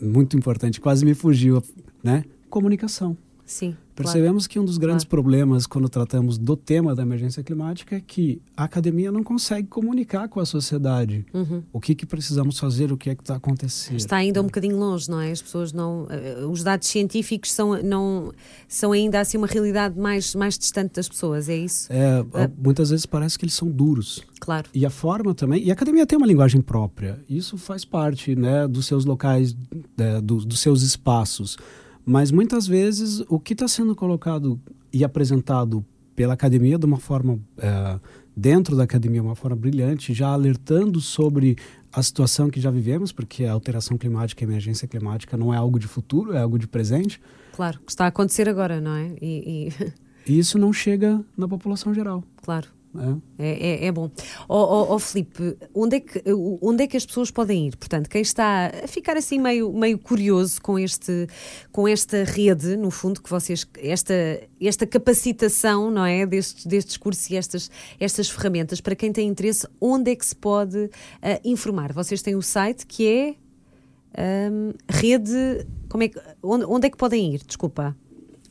muito 0.00 0.36
importante, 0.36 0.80
quase 0.80 1.04
me 1.04 1.14
fugiu, 1.14 1.62
né? 2.02 2.24
Comunicação. 2.50 3.16
Sim. 3.46 3.70
claro. 3.72 3.80
Percebemos 3.94 4.46
que 4.46 4.58
um 4.58 4.64
dos 4.64 4.78
grandes 4.78 5.04
Claro. 5.04 5.10
problemas 5.10 5.66
quando 5.66 5.88
tratamos 5.88 6.36
do 6.38 6.56
tema 6.56 6.94
da 6.94 7.02
emergência 7.02 7.42
climática 7.44 7.94
é 7.96 8.00
que 8.00 8.40
a 8.56 8.64
academia 8.64 9.12
não 9.12 9.22
consegue 9.22 9.68
comunicar 9.68 10.28
com 10.28 10.40
a 10.40 10.46
sociedade 10.46 11.24
Uhum. 11.32 11.62
o 11.72 11.78
que, 11.80 11.94
que 11.94 12.04
precisamos 12.06 12.58
fazer, 12.58 12.90
o 12.90 12.96
que 12.96 13.10
é 13.10 13.14
que 13.14 13.22
está 13.22 13.36
acontecendo. 13.36 13.96
Está 13.96 14.16
ainda 14.16 14.40
um 14.40 14.46
bocadinho 14.46 14.76
longe, 14.76 15.08
não 15.10 15.20
é? 15.20 15.30
As 15.30 15.42
pessoas 15.42 15.72
não. 15.72 16.06
eh, 16.10 16.44
Os 16.50 16.62
dados 16.64 16.88
científicos 16.88 17.52
são, 17.52 17.80
não, 17.82 18.32
são 18.66 18.92
ainda 18.92 19.20
assim 19.20 19.36
uma 19.38 19.46
realidade 19.46 19.98
mais, 19.98 20.34
mais 20.34 20.58
distante 20.58 20.94
das 20.94 21.08
pessoas, 21.08 21.48
é 21.48 21.56
isso? 21.56 21.86
É, 21.92 22.24
muitas 22.58 22.90
vezes 22.90 23.06
parece 23.06 23.38
que 23.38 23.44
eles 23.44 23.54
são 23.54 23.70
duros. 23.70 24.22
Claro. 24.40 24.68
E 24.74 24.84
a 24.84 24.90
forma 24.90 25.34
também. 25.34 25.62
E 25.62 25.70
a 25.70 25.74
academia 25.74 26.06
tem 26.06 26.18
uma 26.18 26.26
linguagem 26.26 26.60
própria. 26.60 27.18
Isso 27.30 27.56
faz 27.56 27.84
parte 27.84 28.34
né, 28.34 28.66
dos 28.66 28.86
seus 28.86 29.04
locais, 29.04 29.54
né, 29.96 30.20
do- 30.20 30.44
dos 30.44 30.58
seus 30.60 30.82
espaços. 30.82 31.56
Mas 32.04 32.30
muitas 32.30 32.66
vezes 32.66 33.22
o 33.28 33.38
que 33.38 33.52
está 33.54 33.66
sendo 33.68 33.94
colocado 33.94 34.60
e 34.92 35.02
apresentado 35.04 35.84
pela 36.14 36.34
academia 36.34 36.78
de 36.78 36.86
uma 36.86 36.98
forma. 36.98 37.38
eh, 37.58 37.98
dentro 38.36 38.74
da 38.76 38.82
academia, 38.82 39.22
uma 39.22 39.36
forma 39.36 39.56
brilhante, 39.56 40.12
já 40.12 40.26
alertando 40.28 41.00
sobre 41.00 41.56
a 41.92 42.02
situação 42.02 42.50
que 42.50 42.60
já 42.60 42.68
vivemos, 42.68 43.12
porque 43.12 43.44
a 43.44 43.52
alteração 43.52 43.96
climática 43.96 44.42
e 44.42 44.44
a 44.44 44.48
emergência 44.48 44.88
climática 44.88 45.36
não 45.36 45.54
é 45.54 45.56
algo 45.56 45.78
de 45.78 45.86
futuro, 45.86 46.32
é 46.32 46.40
algo 46.40 46.58
de 46.58 46.66
presente. 46.66 47.20
Claro, 47.52 47.78
está 47.86 48.06
a 48.06 48.08
acontecer 48.08 48.48
agora, 48.48 48.80
não 48.80 48.90
é? 48.96 49.12
E, 49.22 49.68
e- 49.78 49.92
E 50.26 50.36
isso 50.38 50.58
não 50.58 50.72
chega 50.72 51.24
na 51.36 51.46
população 51.46 51.94
geral. 51.94 52.24
claro. 52.42 52.68
Né? 52.94 53.18
É, 53.38 53.84
é, 53.84 53.86
é 53.86 53.92
bom. 53.92 54.10
Ó 54.48 54.94
oh, 54.94 54.98
Filipe, 54.98 55.56
onde 55.74 55.96
é, 55.96 56.00
que, 56.00 56.22
onde 56.62 56.84
é 56.84 56.86
que 56.86 56.96
as 56.96 57.04
pessoas 57.04 57.30
podem 57.30 57.66
ir? 57.66 57.76
Portanto, 57.76 58.08
quem 58.08 58.22
está 58.22 58.70
a 58.84 58.86
ficar 58.86 59.16
assim 59.16 59.38
meio, 59.40 59.72
meio 59.72 59.98
curioso 59.98 60.62
com, 60.62 60.78
este, 60.78 61.26
com 61.72 61.88
esta 61.88 62.22
rede, 62.22 62.76
no 62.76 62.90
fundo, 62.90 63.20
que 63.20 63.28
vocês, 63.28 63.66
esta, 63.78 64.14
esta 64.60 64.86
capacitação, 64.86 65.90
não 65.90 66.06
é? 66.06 66.24
Destes, 66.24 66.64
destes 66.64 66.96
cursos 66.96 67.28
e 67.30 67.36
estas, 67.36 67.70
estas 67.98 68.30
ferramentas, 68.30 68.80
para 68.80 68.94
quem 68.94 69.12
tem 69.12 69.28
interesse, 69.28 69.66
onde 69.80 70.12
é 70.12 70.16
que 70.16 70.24
se 70.24 70.36
pode 70.36 70.88
ah, 71.20 71.40
informar? 71.44 71.92
Vocês 71.92 72.22
têm 72.22 72.36
o 72.36 72.42
site 72.42 72.86
que 72.86 73.06
é 73.08 73.34
ahm, 74.16 74.72
rede. 74.88 75.66
Como 75.88 76.02
é 76.02 76.08
que, 76.08 76.20
onde, 76.42 76.64
onde 76.64 76.86
é 76.86 76.90
que 76.90 76.96
podem 76.96 77.34
ir? 77.34 77.42
Desculpa. 77.44 77.96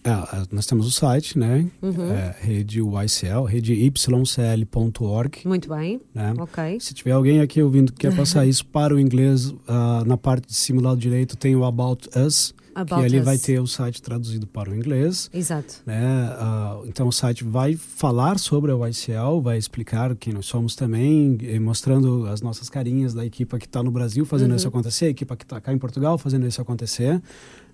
Ah, 0.06 0.46
nós 0.52 0.66
temos 0.66 0.86
o 0.86 0.92
site, 0.92 1.40
né? 1.40 1.66
Uhum. 1.82 2.12
É, 2.12 2.36
rede 2.42 2.80
YCL, 2.82 3.44
rede 3.48 3.74
ycl.org. 3.74 5.42
Muito 5.46 5.70
bem. 5.70 6.02
Né? 6.14 6.34
Ok. 6.38 6.80
Se 6.80 6.94
tiver 6.94 7.12
alguém 7.12 7.40
aqui 7.40 7.62
ouvindo 7.62 7.92
que 7.94 8.00
quer 8.00 8.14
passar 8.18 8.46
isso 8.46 8.66
para 8.66 8.94
o 8.94 9.00
inglês, 9.00 9.54
ah, 9.68 10.04
na 10.06 10.18
parte 10.18 10.48
de 10.48 10.54
cima 10.56 10.82
do 10.82 10.88
lado 10.88 11.00
direito 11.00 11.38
tem 11.38 11.56
o 11.56 11.64
About 11.64 12.10
Us, 12.18 12.54
About 12.76 13.00
que 13.02 13.06
ali 13.06 13.20
Us. 13.20 13.26
vai 13.26 13.38
ter 13.38 13.60
o 13.62 13.68
site 13.68 14.02
traduzido 14.02 14.46
para 14.46 14.70
o 14.72 14.76
inglês. 14.76 15.30
Exato. 15.34 15.76
Né? 15.86 16.02
Ah, 16.38 16.82
então 16.86 17.08
o 17.08 17.12
site 17.14 17.44
vai 17.46 17.76
falar 17.78 18.38
sobre 18.40 18.74
a 18.74 18.76
YCL, 18.90 19.40
vai 19.42 19.58
explicar 19.58 20.14
quem 20.18 20.34
nós 20.34 20.46
somos 20.48 20.76
também, 20.76 21.38
mostrando 21.62 22.26
as 22.28 22.42
nossas 22.42 22.70
carinhas 22.70 23.14
da 23.14 23.26
equipa 23.26 23.58
que 23.58 23.66
está 23.68 23.82
no 23.82 23.92
Brasil 23.92 24.26
fazendo 24.26 24.50
Uhum. 24.52 24.58
isso 24.58 24.68
acontecer, 24.68 25.06
a 25.06 25.10
equipa 25.10 25.38
que 25.38 25.46
está 25.46 25.62
cá 25.62 25.72
em 25.72 25.78
Portugal 25.78 26.18
fazendo 26.18 26.46
isso 26.46 26.62
acontecer. 26.62 27.22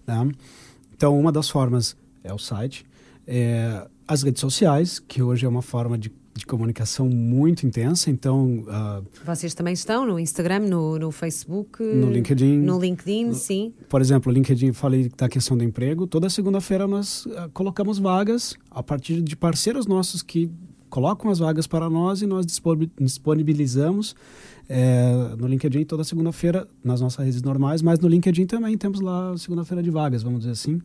né? 0.05 0.29
Então 0.95 1.17
uma 1.19 1.31
das 1.31 1.49
formas 1.49 1.95
é 2.23 2.33
o 2.33 2.37
site, 2.37 2.85
é, 3.27 3.87
as 4.07 4.23
redes 4.23 4.41
sociais, 4.41 4.99
que 4.99 5.21
hoje 5.21 5.45
é 5.45 5.49
uma 5.49 5.61
forma 5.61 5.97
de, 5.97 6.11
de 6.33 6.45
comunicação 6.45 7.07
muito 7.07 7.65
intensa. 7.65 8.09
Então 8.09 8.63
ah, 8.69 9.01
Vocês 9.25 9.53
também 9.53 9.73
estão 9.73 10.05
no 10.05 10.19
Instagram, 10.19 10.59
no, 10.59 10.97
no 10.97 11.11
Facebook, 11.11 11.83
no 11.83 12.11
LinkedIn, 12.11 12.57
no 12.59 12.79
LinkedIn, 12.79 13.33
sim. 13.33 13.73
Por 13.87 14.01
exemplo, 14.01 14.31
o 14.31 14.33
LinkedIn, 14.33 14.73
falei 14.73 15.09
da 15.15 15.29
questão 15.29 15.55
do 15.57 15.63
emprego. 15.63 16.07
Toda 16.07 16.29
segunda-feira 16.29 16.87
nós 16.87 17.27
ah, 17.37 17.49
colocamos 17.53 17.99
vagas 17.99 18.55
a 18.71 18.81
partir 18.81 19.21
de 19.21 19.35
parceiros 19.35 19.85
nossos 19.85 20.23
que 20.23 20.49
colocam 20.89 21.29
as 21.29 21.37
vagas 21.37 21.67
para 21.67 21.87
nós 21.87 22.23
e 22.23 22.25
nós 22.25 22.45
disponi- 22.47 22.91
disponibilizamos 22.99 24.15
eh, 24.71 25.35
no 25.37 25.47
LinkedIn 25.47 25.83
toda 25.85 26.03
segunda-feira 26.03 26.67
nas 26.83 27.01
nossas 27.01 27.25
redes 27.25 27.41
normais, 27.41 27.81
mas 27.81 27.97
no 27.99 28.07
LinkedIn 28.07 28.45
também 28.45 28.77
temos 28.77 29.01
lá 29.01 29.35
segunda-feira 29.37 29.81
de 29.81 29.89
vagas, 29.89 30.21
vamos 30.21 30.39
dizer 30.41 30.51
assim, 30.51 30.79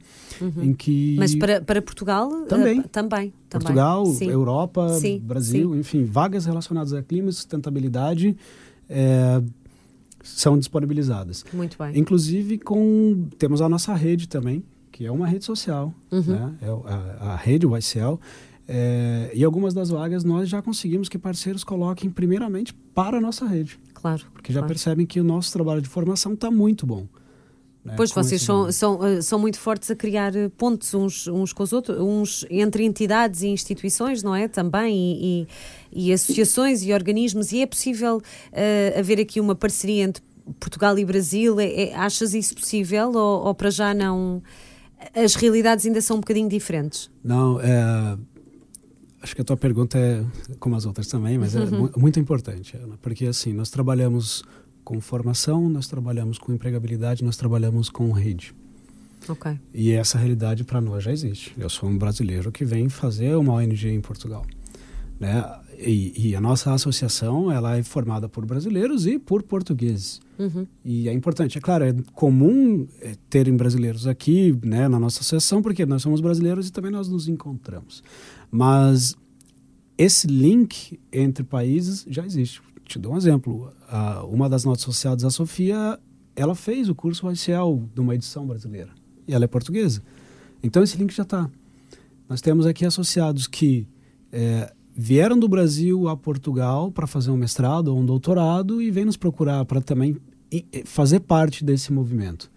em 0.62 0.73
que 0.73 1.11
Uhum. 1.12 1.17
Mas 1.21 1.35
para, 1.35 1.61
para 1.61 1.83
Portugal 1.83 2.31
Também. 2.49 2.81
eh, 2.81 2.83
também. 2.85 2.88
também. 2.91 3.33
Portugal, 3.50 4.07
Sim. 4.07 4.31
Europa, 4.31 4.88
Sim, 4.99 5.21
Brasil, 5.21 5.76
enfim, 5.76 6.05
vagas 6.05 6.47
relacionadas 6.47 6.93
a 6.95 7.03
clima 7.03 7.29
e 7.29 7.33
sustentabilidade 7.33 8.35
eh, 8.88 9.43
são 10.23 10.59
disponibilizadas. 10.59 11.45
Muito 11.53 11.76
bem. 11.79 11.99
Inclusive 11.99 12.59
com 12.59 13.26
temos 13.38 13.61
a 13.61 13.69
nossa 13.69 13.93
rede 13.95 14.26
também, 14.26 14.64
que 14.91 15.05
é 15.05 15.11
uma 15.12 15.26
rede 15.26 15.45
social, 15.45 15.93
Uhum. 16.11 16.23
né? 16.23 16.55
É 16.62 16.69
a, 16.69 17.33
a 17.33 17.37
rede 17.37 17.67
YCL. 17.67 18.19
É, 18.66 19.30
e 19.35 19.44
algumas 19.44 19.75
das 19.75 19.90
vagas 19.90 20.25
nós 20.25 20.49
já 20.49 20.62
conseguimos 20.62 21.09
que 21.09 21.18
parceiros 21.18 21.62
coloquem 21.62 22.09
primeiramente 22.11 22.73
para 22.94 23.18
a 23.18 23.21
nossa 23.21 23.47
rede, 23.47 23.78
Claro. 23.92 24.23
porque 24.33 24.52
já 24.52 24.61
claro. 24.61 24.68
percebem 24.68 25.04
que 25.04 25.21
o 25.21 25.25
nosso 25.25 25.52
trabalho 25.52 25.83
de 25.83 25.88
formação 25.88 26.33
está 26.33 26.50
muito 26.50 26.87
bom. 26.87 27.06
né, 27.85 27.92
Pois 27.94 28.11
vocês 28.11 28.40
são, 28.40 28.73
são, 28.73 29.04
eh, 29.04 29.21
são 29.21 29.38
muito 29.38 29.59
fortes 29.61 29.90
a 29.90 29.94
criar 29.94 30.35
eh, 30.35 30.49
pontos 30.56 30.94
uns, 30.94 31.26
uns 31.26 31.52
com 31.52 31.62
os 31.62 31.75
outros, 31.75 31.99
uns 32.00 32.47
entre 32.49 32.83
entidades 32.85 33.42
e 33.42 33.49
instituições, 33.49 34.23
não 34.23 34.35
é? 34.35 34.49
Também, 34.49 34.97
e, 34.97 35.47
e, 35.92 36.06
e 36.09 36.12
associações 36.14 36.83
e 36.83 36.94
organismos, 36.94 37.52
e 37.52 37.61
é 37.61 37.66
possível 37.66 38.23
eh, 38.52 38.94
haver 38.99 39.21
aqui 39.21 39.38
uma 39.40 39.54
parceria 39.54 40.04
entre 40.04 40.23
Portugal 40.59 40.99
e 40.99 41.04
Brasil? 41.04 41.61
É, 41.61 41.66
é- 41.90 41.94
achas 41.94 42.33
isso 42.33 42.54
possível 42.54 43.12
ou, 43.12 43.44
ou 43.49 43.54
para 43.54 43.68
já 43.68 43.92
não? 43.92 44.42
As 45.14 45.35
realidades 45.35 45.85
ainda 45.85 46.00
são 46.00 46.16
um 46.16 46.21
bocadinho 46.21 46.49
diferentes. 46.49 47.11
Não, 47.23 47.61
é, 47.61 48.16
acho 49.25 49.35
que 49.35 49.40
a 49.40 49.45
tua 49.45 49.57
pergunta 49.57 49.99
é 49.99 50.23
como 50.61 50.76
as 50.76 50.85
outras 50.87 51.09
também, 51.09 51.37
mas 51.38 51.57
é 51.57 51.64
mu- 51.64 51.90
muito 51.97 52.21
importante, 52.21 52.76
Ana, 52.76 52.97
porque 53.02 53.26
assim 53.26 53.52
nós 53.52 53.71
trabalhamos 53.71 54.45
com 54.85 55.00
formação, 55.00 55.69
nós 55.69 55.87
trabalhamos 55.88 56.38
com 56.38 56.52
empregabilidade, 56.52 57.25
nós 57.25 57.37
trabalhamos 57.37 57.88
com 57.88 58.12
rede. 58.12 58.54
Ok. 59.28 59.59
E 59.73 59.90
essa 59.93 60.19
realidade 60.19 60.62
para 60.62 60.81
nós 60.81 61.02
já 61.02 61.11
existe. 61.11 61.54
Eu 61.59 61.71
sou 61.71 61.88
um 61.88 61.97
brasileiro 61.97 62.52
que 62.52 62.64
vem 62.64 62.88
fazer 62.90 63.35
uma 63.37 63.54
ONG 63.54 63.88
em 63.88 64.00
Portugal. 64.00 64.45
Né? 65.18 65.44
E, 65.78 66.28
e 66.28 66.37
a 66.37 66.40
nossa 66.40 66.73
associação 66.73 67.50
ela 67.50 67.76
é 67.76 67.83
formada 67.83 68.28
por 68.28 68.44
brasileiros 68.44 69.06
e 69.06 69.18
por 69.18 69.42
portugueses. 69.42 70.21
Uhum. 70.38 70.66
E 70.85 71.09
é 71.09 71.12
importante, 71.12 71.59
é 71.59 71.61
claro, 71.61 71.85
é 71.85 71.94
comum 72.12 72.87
é, 73.00 73.14
terem 73.30 73.56
brasileiros 73.56 74.06
aqui 74.06 74.56
né, 74.64 74.88
na 74.88 74.99
nossa 74.99 75.21
associação, 75.21 75.62
porque 75.62 75.87
nós 75.87 76.02
somos 76.02 76.21
brasileiros 76.21 76.68
e 76.68 76.73
também 76.73 76.90
nós 76.90 77.09
nos 77.09 77.28
encontramos. 77.28 78.02
Mas 78.50 79.16
esse 79.97 80.26
link 80.26 80.99
entre 81.12 81.44
países 81.44 82.04
já 82.09 82.25
existe. 82.25 82.61
Te 82.85 82.99
dou 82.99 83.14
um 83.14 83.16
exemplo. 83.16 83.73
Uma 84.28 84.49
das 84.49 84.64
nossas 84.64 84.83
associadas, 84.83 85.25
a 85.25 85.30
Sofia, 85.30 85.99
ela 86.37 86.54
fez 86.54 86.88
o 86.88 86.94
curso 86.94 87.26
OCL 87.26 87.88
de 87.94 88.00
uma 88.00 88.14
edição 88.14 88.47
brasileira. 88.47 88.90
E 89.26 89.33
ela 89.33 89.44
é 89.44 89.49
portuguesa. 89.49 90.02
Então 90.62 90.83
esse 90.83 90.97
link 90.97 91.14
já 91.14 91.23
está. 91.23 91.49
Nós 92.28 92.40
temos 92.40 92.66
aqui 92.66 92.85
associados 92.85 93.47
que 93.47 93.87
é, 94.33 94.73
vieram 94.95 95.39
do 95.39 95.49
Brasil 95.49 96.09
a 96.09 96.17
Portugal 96.17 96.91
para 96.91 97.07
fazer 97.07 97.31
um 97.31 97.37
mestrado 97.37 97.89
ou 97.89 97.99
um 97.99 98.07
doutorado 98.07 98.81
e 98.81 98.91
vêm 98.91 99.05
nos 99.05 99.17
procurar 99.17 99.65
para 99.65 99.81
também 99.81 100.17
fazer 100.85 101.21
parte 101.21 101.65
desse 101.65 101.93
movimento. 101.93 102.51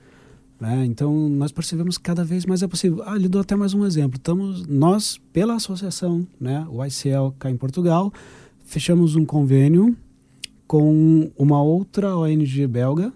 né? 0.60 0.86
Então 0.86 1.28
nós 1.30 1.52
percebemos 1.52 1.98
que 1.98 2.04
cada 2.04 2.24
vez 2.24 2.46
mais 2.46 2.62
é 2.62 2.68
possível. 2.68 3.02
Ah, 3.06 3.18
lhe 3.18 3.28
dou 3.28 3.42
até 3.42 3.56
mais 3.56 3.74
um 3.74 3.86
exemplo. 3.86 4.18
Estamos 4.18 4.68
nós 4.68 5.20
pela 5.34 5.56
associação, 5.56 6.28
né, 6.40 6.66
o 6.70 6.84
ICL 6.86 7.32
cá 7.40 7.50
em 7.50 7.58
Portugal, 7.58 8.14
fechamos 8.66 9.16
um 9.16 9.26
convênio 9.26 9.98
com 10.68 11.32
uma 11.38 11.62
outra 11.62 12.16
ONG 12.16 12.68
belga, 12.68 13.14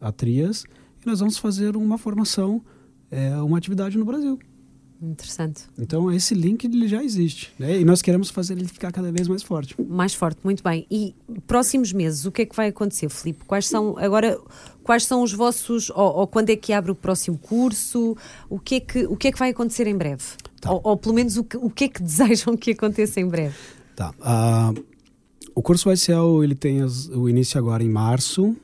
a 0.00 0.10
Trias, 0.10 0.64
e 1.02 1.06
nós 1.06 1.20
vamos 1.20 1.38
fazer 1.38 1.76
uma 1.76 1.96
formação, 1.96 2.60
é, 3.10 3.36
uma 3.36 3.56
atividade 3.56 3.96
no 3.96 4.04
Brasil. 4.04 4.38
Interessante. 5.02 5.62
Então 5.78 6.12
esse 6.12 6.34
link 6.34 6.64
ele 6.64 6.86
já 6.86 7.02
existe, 7.02 7.52
né? 7.58 7.80
E 7.80 7.84
nós 7.84 8.02
queremos 8.02 8.28
fazer 8.28 8.52
ele 8.52 8.68
ficar 8.68 8.92
cada 8.92 9.10
vez 9.10 9.26
mais 9.28 9.42
forte. 9.42 9.74
Mais 9.80 10.12
forte, 10.12 10.38
muito 10.44 10.62
bem. 10.62 10.86
E 10.90 11.14
próximos 11.46 11.90
meses, 11.90 12.26
o 12.26 12.32
que 12.32 12.42
é 12.42 12.46
que 12.46 12.54
vai 12.54 12.68
acontecer, 12.68 13.08
Filipe? 13.08 13.44
Quais 13.46 13.66
são 13.66 13.96
agora 13.98 14.38
quais 14.84 15.04
são 15.06 15.22
os 15.22 15.32
vossos 15.32 15.88
ou, 15.90 16.18
ou 16.18 16.26
quando 16.26 16.50
é 16.50 16.56
que 16.56 16.72
abre 16.74 16.90
o 16.90 16.94
próximo 16.94 17.38
curso? 17.38 18.14
O 18.50 18.58
que 18.58 18.74
é 18.74 18.80
que 18.80 19.06
o 19.06 19.16
que 19.16 19.28
é 19.28 19.32
que 19.32 19.38
vai 19.38 19.50
acontecer 19.50 19.86
em 19.86 19.96
breve? 19.96 20.22
Tá. 20.60 20.70
Ou, 20.70 20.80
ou 20.84 20.96
pelo 20.98 21.14
menos 21.14 21.38
o 21.38 21.44
que, 21.44 21.56
o 21.56 21.70
que 21.70 21.84
é 21.84 21.88
que 21.88 22.02
desejam 22.02 22.54
que 22.54 22.72
aconteça 22.72 23.20
em 23.20 23.26
breve? 23.26 23.56
Tá. 23.96 24.12
ah, 24.20 24.74
o 25.54 25.62
curso 25.62 25.90
YCL 25.90 26.44
ele 26.44 26.54
tem 26.54 26.82
as, 26.82 27.06
o 27.08 27.26
início 27.26 27.58
agora 27.58 27.82
em 27.82 27.88
março. 27.88 28.54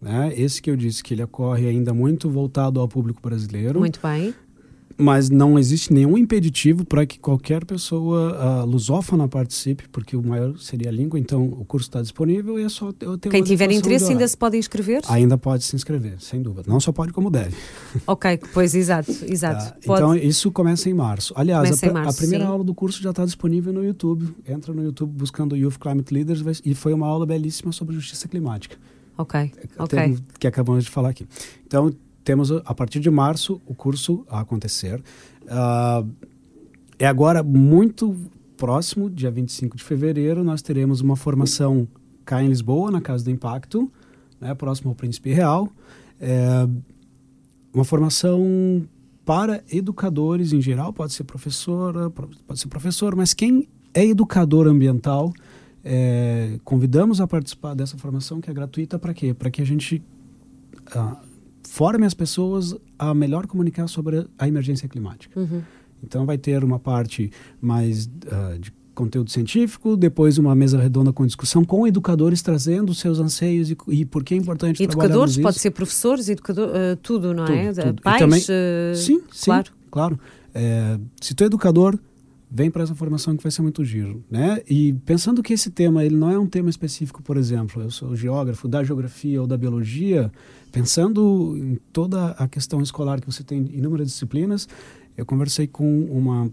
Né? 0.00 0.32
Esse 0.36 0.60
que 0.60 0.70
eu 0.70 0.76
disse 0.76 1.02
que 1.02 1.14
ele 1.14 1.22
ocorre 1.22 1.68
ainda 1.68 1.92
muito 1.92 2.30
voltado 2.30 2.80
ao 2.80 2.88
público 2.88 3.20
brasileiro. 3.20 3.78
Muito 3.78 4.00
bem 4.00 4.34
mas 4.98 5.28
não 5.28 5.58
existe 5.58 5.92
nenhum 5.92 6.16
impeditivo 6.16 6.84
para 6.84 7.04
que 7.04 7.18
qualquer 7.18 7.64
pessoa 7.64 8.62
uh, 8.62 8.66
lusófona 8.66 9.28
participe, 9.28 9.88
porque 9.90 10.16
o 10.16 10.22
maior 10.22 10.56
seria 10.58 10.88
a 10.88 10.92
língua, 10.92 11.18
então 11.18 11.44
o 11.44 11.64
curso 11.64 11.88
está 11.88 12.00
disponível 12.00 12.58
e 12.58 12.64
é 12.64 12.68
só 12.68 12.92
eu 13.00 13.18
ter 13.18 13.28
Quem 13.28 13.42
tiver 13.42 13.70
interesse 13.70 14.10
ainda 14.10 14.26
se 14.26 14.36
pode 14.36 14.56
inscrever? 14.56 15.02
Ainda 15.08 15.36
pode 15.36 15.64
se 15.64 15.76
inscrever, 15.76 16.16
sem 16.20 16.40
dúvida. 16.40 16.64
Não 16.66 16.80
só 16.80 16.92
pode, 16.92 17.12
como 17.12 17.30
deve. 17.30 17.56
Ok, 18.06 18.40
pois 18.54 18.74
exato, 18.74 19.10
exato. 19.26 19.74
Uh, 19.88 19.94
então 19.94 20.14
isso 20.14 20.50
começa 20.50 20.88
em 20.88 20.94
março. 20.94 21.32
Aliás, 21.36 21.82
a, 21.82 21.92
março, 21.92 22.10
a, 22.10 22.14
primeira 22.14 22.44
sim. 22.44 22.50
aula 22.50 22.64
do 22.64 22.74
curso 22.74 23.02
já 23.02 23.10
está 23.10 23.24
disponível 23.24 23.72
no 23.72 23.84
YouTube. 23.84 24.28
Entra 24.46 24.72
no 24.72 24.82
YouTube 24.82 25.10
buscando 25.12 25.56
Youth 25.56 25.76
Climate 25.78 26.14
Leaders 26.14 26.60
e 26.64 26.74
foi 26.74 26.92
uma 26.92 27.06
aula 27.06 27.26
belíssima 27.26 27.72
sobre 27.72 27.94
justiça 27.94 28.28
climática. 28.28 28.76
Ok, 29.18 29.52
ok. 29.78 30.18
Que 30.38 30.46
acabamos 30.46 30.84
de 30.84 30.90
falar 30.90 31.10
aqui. 31.10 31.26
Então, 31.66 31.90
temos 32.26 32.50
a 32.50 32.74
partir 32.74 32.98
de 32.98 33.08
março 33.08 33.62
o 33.64 33.72
curso 33.72 34.26
a 34.28 34.40
acontecer. 34.40 35.00
Uh, 35.44 36.10
é 36.98 37.06
agora 37.06 37.40
muito 37.40 38.16
próximo, 38.56 39.08
dia 39.08 39.30
25 39.30 39.76
de 39.76 39.84
fevereiro, 39.84 40.42
nós 40.42 40.60
teremos 40.60 41.00
uma 41.00 41.14
formação 41.14 41.86
cá 42.24 42.42
em 42.42 42.48
Lisboa, 42.48 42.90
na 42.90 43.00
Casa 43.00 43.22
do 43.22 43.30
Impacto, 43.30 43.88
né, 44.40 44.52
próximo 44.56 44.90
ao 44.90 44.96
Príncipe 44.96 45.32
Real. 45.32 45.68
É, 46.20 46.68
uma 47.72 47.84
formação 47.84 48.84
para 49.24 49.62
educadores 49.70 50.52
em 50.52 50.60
geral, 50.60 50.92
pode 50.92 51.12
ser 51.12 51.22
professora, 51.22 52.10
pode 52.10 52.58
ser 52.58 52.66
professor, 52.66 53.14
mas 53.14 53.34
quem 53.34 53.68
é 53.94 54.04
educador 54.04 54.66
ambiental, 54.66 55.32
é, 55.84 56.58
convidamos 56.64 57.20
a 57.20 57.26
participar 57.28 57.74
dessa 57.74 57.96
formação 57.96 58.40
que 58.40 58.50
é 58.50 58.54
gratuita 58.54 58.98
para 58.98 59.14
quê? 59.14 59.32
Para 59.32 59.48
que 59.48 59.62
a 59.62 59.64
gente 59.64 60.02
uh, 60.96 61.35
forme 61.66 62.06
as 62.06 62.14
pessoas 62.14 62.74
a 62.98 63.12
melhor 63.14 63.46
comunicar 63.46 63.88
sobre 63.88 64.26
a 64.38 64.48
emergência 64.48 64.88
climática. 64.88 65.38
Uhum. 65.38 65.62
Então 66.02 66.24
vai 66.24 66.38
ter 66.38 66.62
uma 66.62 66.78
parte 66.78 67.30
mais 67.60 68.06
uh, 68.06 68.58
de 68.58 68.72
conteúdo 68.94 69.30
científico, 69.30 69.96
depois 69.96 70.38
uma 70.38 70.54
mesa 70.54 70.78
redonda 70.78 71.12
com 71.12 71.26
discussão 71.26 71.62
com 71.64 71.86
educadores 71.86 72.40
trazendo 72.40 72.94
seus 72.94 73.18
anseios 73.18 73.70
e, 73.70 73.76
e 73.88 74.04
por 74.06 74.24
que 74.24 74.34
é 74.34 74.36
importante 74.38 74.82
Educadores, 74.82 75.36
pode 75.36 75.58
ser 75.58 75.70
professores, 75.70 76.28
educador, 76.28 76.68
uh, 76.68 76.96
tudo, 77.02 77.34
não 77.34 77.44
é? 77.44 77.68
tudo, 77.68 77.80
é? 77.80 77.84
Tudo. 77.84 78.02
Pais, 78.02 78.18
também, 78.18 78.40
uh, 78.40 78.96
sim, 78.96 79.20
sim, 79.30 79.44
claro. 79.44 79.72
claro. 79.90 80.20
É, 80.54 80.98
se 81.20 81.34
tu 81.34 81.44
é 81.44 81.46
educador, 81.46 81.98
vem 82.56 82.70
para 82.70 82.82
essa 82.82 82.94
formação 82.94 83.36
que 83.36 83.42
vai 83.42 83.52
ser 83.52 83.60
muito 83.60 83.84
giro, 83.84 84.24
né? 84.30 84.62
E 84.66 84.94
pensando 85.04 85.42
que 85.42 85.52
esse 85.52 85.70
tema 85.70 86.02
ele 86.02 86.16
não 86.16 86.30
é 86.30 86.38
um 86.38 86.46
tema 86.46 86.70
específico, 86.70 87.22
por 87.22 87.36
exemplo, 87.36 87.82
eu 87.82 87.90
sou 87.90 88.16
geógrafo 88.16 88.66
da 88.66 88.82
geografia 88.82 89.42
ou 89.42 89.46
da 89.46 89.58
biologia, 89.58 90.32
pensando 90.72 91.54
em 91.54 91.78
toda 91.92 92.30
a 92.30 92.48
questão 92.48 92.80
escolar 92.80 93.20
que 93.20 93.26
você 93.26 93.44
tem 93.44 93.58
inúmeras 93.74 94.06
disciplinas, 94.06 94.66
eu 95.18 95.26
conversei 95.26 95.66
com 95.66 96.04
uma, 96.04 96.50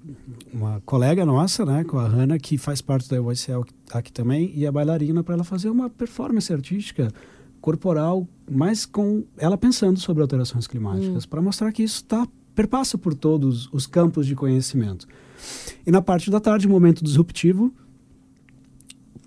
uma 0.53 0.81
colega 0.85 1.25
nossa, 1.25 1.65
né, 1.65 1.85
com 1.85 1.97
a 1.97 2.05
Hanna, 2.05 2.37
que 2.37 2.57
faz 2.57 2.81
parte 2.81 3.09
da 3.09 3.21
UICL 3.21 3.63
aqui 3.93 4.11
também, 4.11 4.51
e 4.53 4.67
a 4.67 4.71
bailarina 4.73 5.23
para 5.23 5.35
ela 5.35 5.45
fazer 5.45 5.69
uma 5.69 5.89
performance 5.89 6.51
artística 6.51 7.13
corporal, 7.61 8.27
mas 8.51 8.85
com 8.85 9.23
ela 9.37 9.57
pensando 9.57 9.97
sobre 10.01 10.21
alterações 10.21 10.67
climáticas, 10.67 11.23
hum. 11.23 11.27
para 11.29 11.41
mostrar 11.41 11.71
que 11.71 11.81
isso 11.81 12.01
está 12.01 12.27
perpassa 12.55 12.97
por 12.97 13.13
todos 13.13 13.69
os 13.71 13.85
campos 13.85 14.25
de 14.25 14.35
conhecimento. 14.35 15.07
E 15.85 15.91
na 15.91 16.01
parte 16.01 16.29
da 16.31 16.39
tarde, 16.39 16.67
momento 16.67 17.03
disruptivo, 17.03 17.73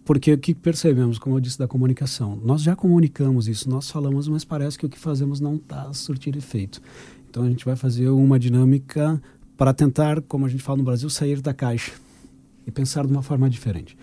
porque 0.05 0.33
o 0.33 0.39
que 0.39 0.55
percebemos, 0.55 1.19
como 1.19 1.37
eu 1.37 1.41
disse, 1.41 1.59
da 1.59 1.67
comunicação? 1.67 2.41
Nós 2.45 2.63
já 2.63 2.77
comunicamos 2.77 3.49
isso, 3.49 3.69
nós 3.69 3.91
falamos, 3.91 4.29
mas 4.29 4.45
parece 4.45 4.79
que 4.79 4.87
o 4.87 4.89
que 4.89 4.99
fazemos 4.99 5.41
não 5.41 5.57
está 5.57 5.83
a 5.83 5.93
surtir 5.93 6.37
efeito. 6.37 6.81
Então 7.29 7.43
a 7.43 7.49
gente 7.49 7.65
vai 7.65 7.75
fazer 7.75 8.09
uma 8.09 8.39
dinâmica 8.39 9.21
para 9.57 9.75
tentar, 9.75 10.21
como 10.23 10.47
a 10.47 10.49
gente 10.49 10.63
fala 10.63 10.79
no 10.79 10.85
Brasil, 10.85 11.11
sair 11.11 11.41
da 11.41 11.53
caixa 11.53 11.93
e 12.67 12.71
pensar 12.71 13.05
de 13.05 13.13
uma 13.13 13.23
forma 13.23 13.51
diferente. 13.51 13.97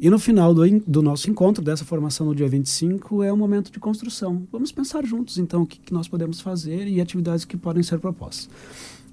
E 0.00 0.08
no 0.08 0.18
final 0.18 0.54
do, 0.54 0.62
do 0.86 1.02
nosso 1.02 1.28
encontro, 1.28 1.62
dessa 1.62 1.84
formação 1.84 2.26
no 2.26 2.34
dia 2.34 2.48
25, 2.48 3.22
é 3.22 3.32
um 3.32 3.36
momento 3.36 3.72
de 3.72 3.80
construção. 3.80 4.46
Vamos 4.52 4.70
pensar 4.70 5.04
juntos, 5.04 5.38
então, 5.38 5.62
o 5.62 5.66
que, 5.66 5.78
que 5.78 5.92
nós 5.92 6.06
podemos 6.06 6.40
fazer 6.40 6.86
e 6.86 7.00
atividades 7.00 7.44
que 7.44 7.56
podem 7.56 7.82
ser 7.82 7.98
propostas. 7.98 8.48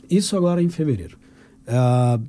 Isso 0.10 0.38
agora 0.38 0.62
em 0.62 0.70
fevereiro. 0.70 1.18
Uh, 1.68 2.24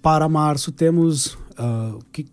para 0.00 0.28
março 0.28 0.72
temos 0.72 1.34
uh, 1.34 2.00
que, 2.10 2.26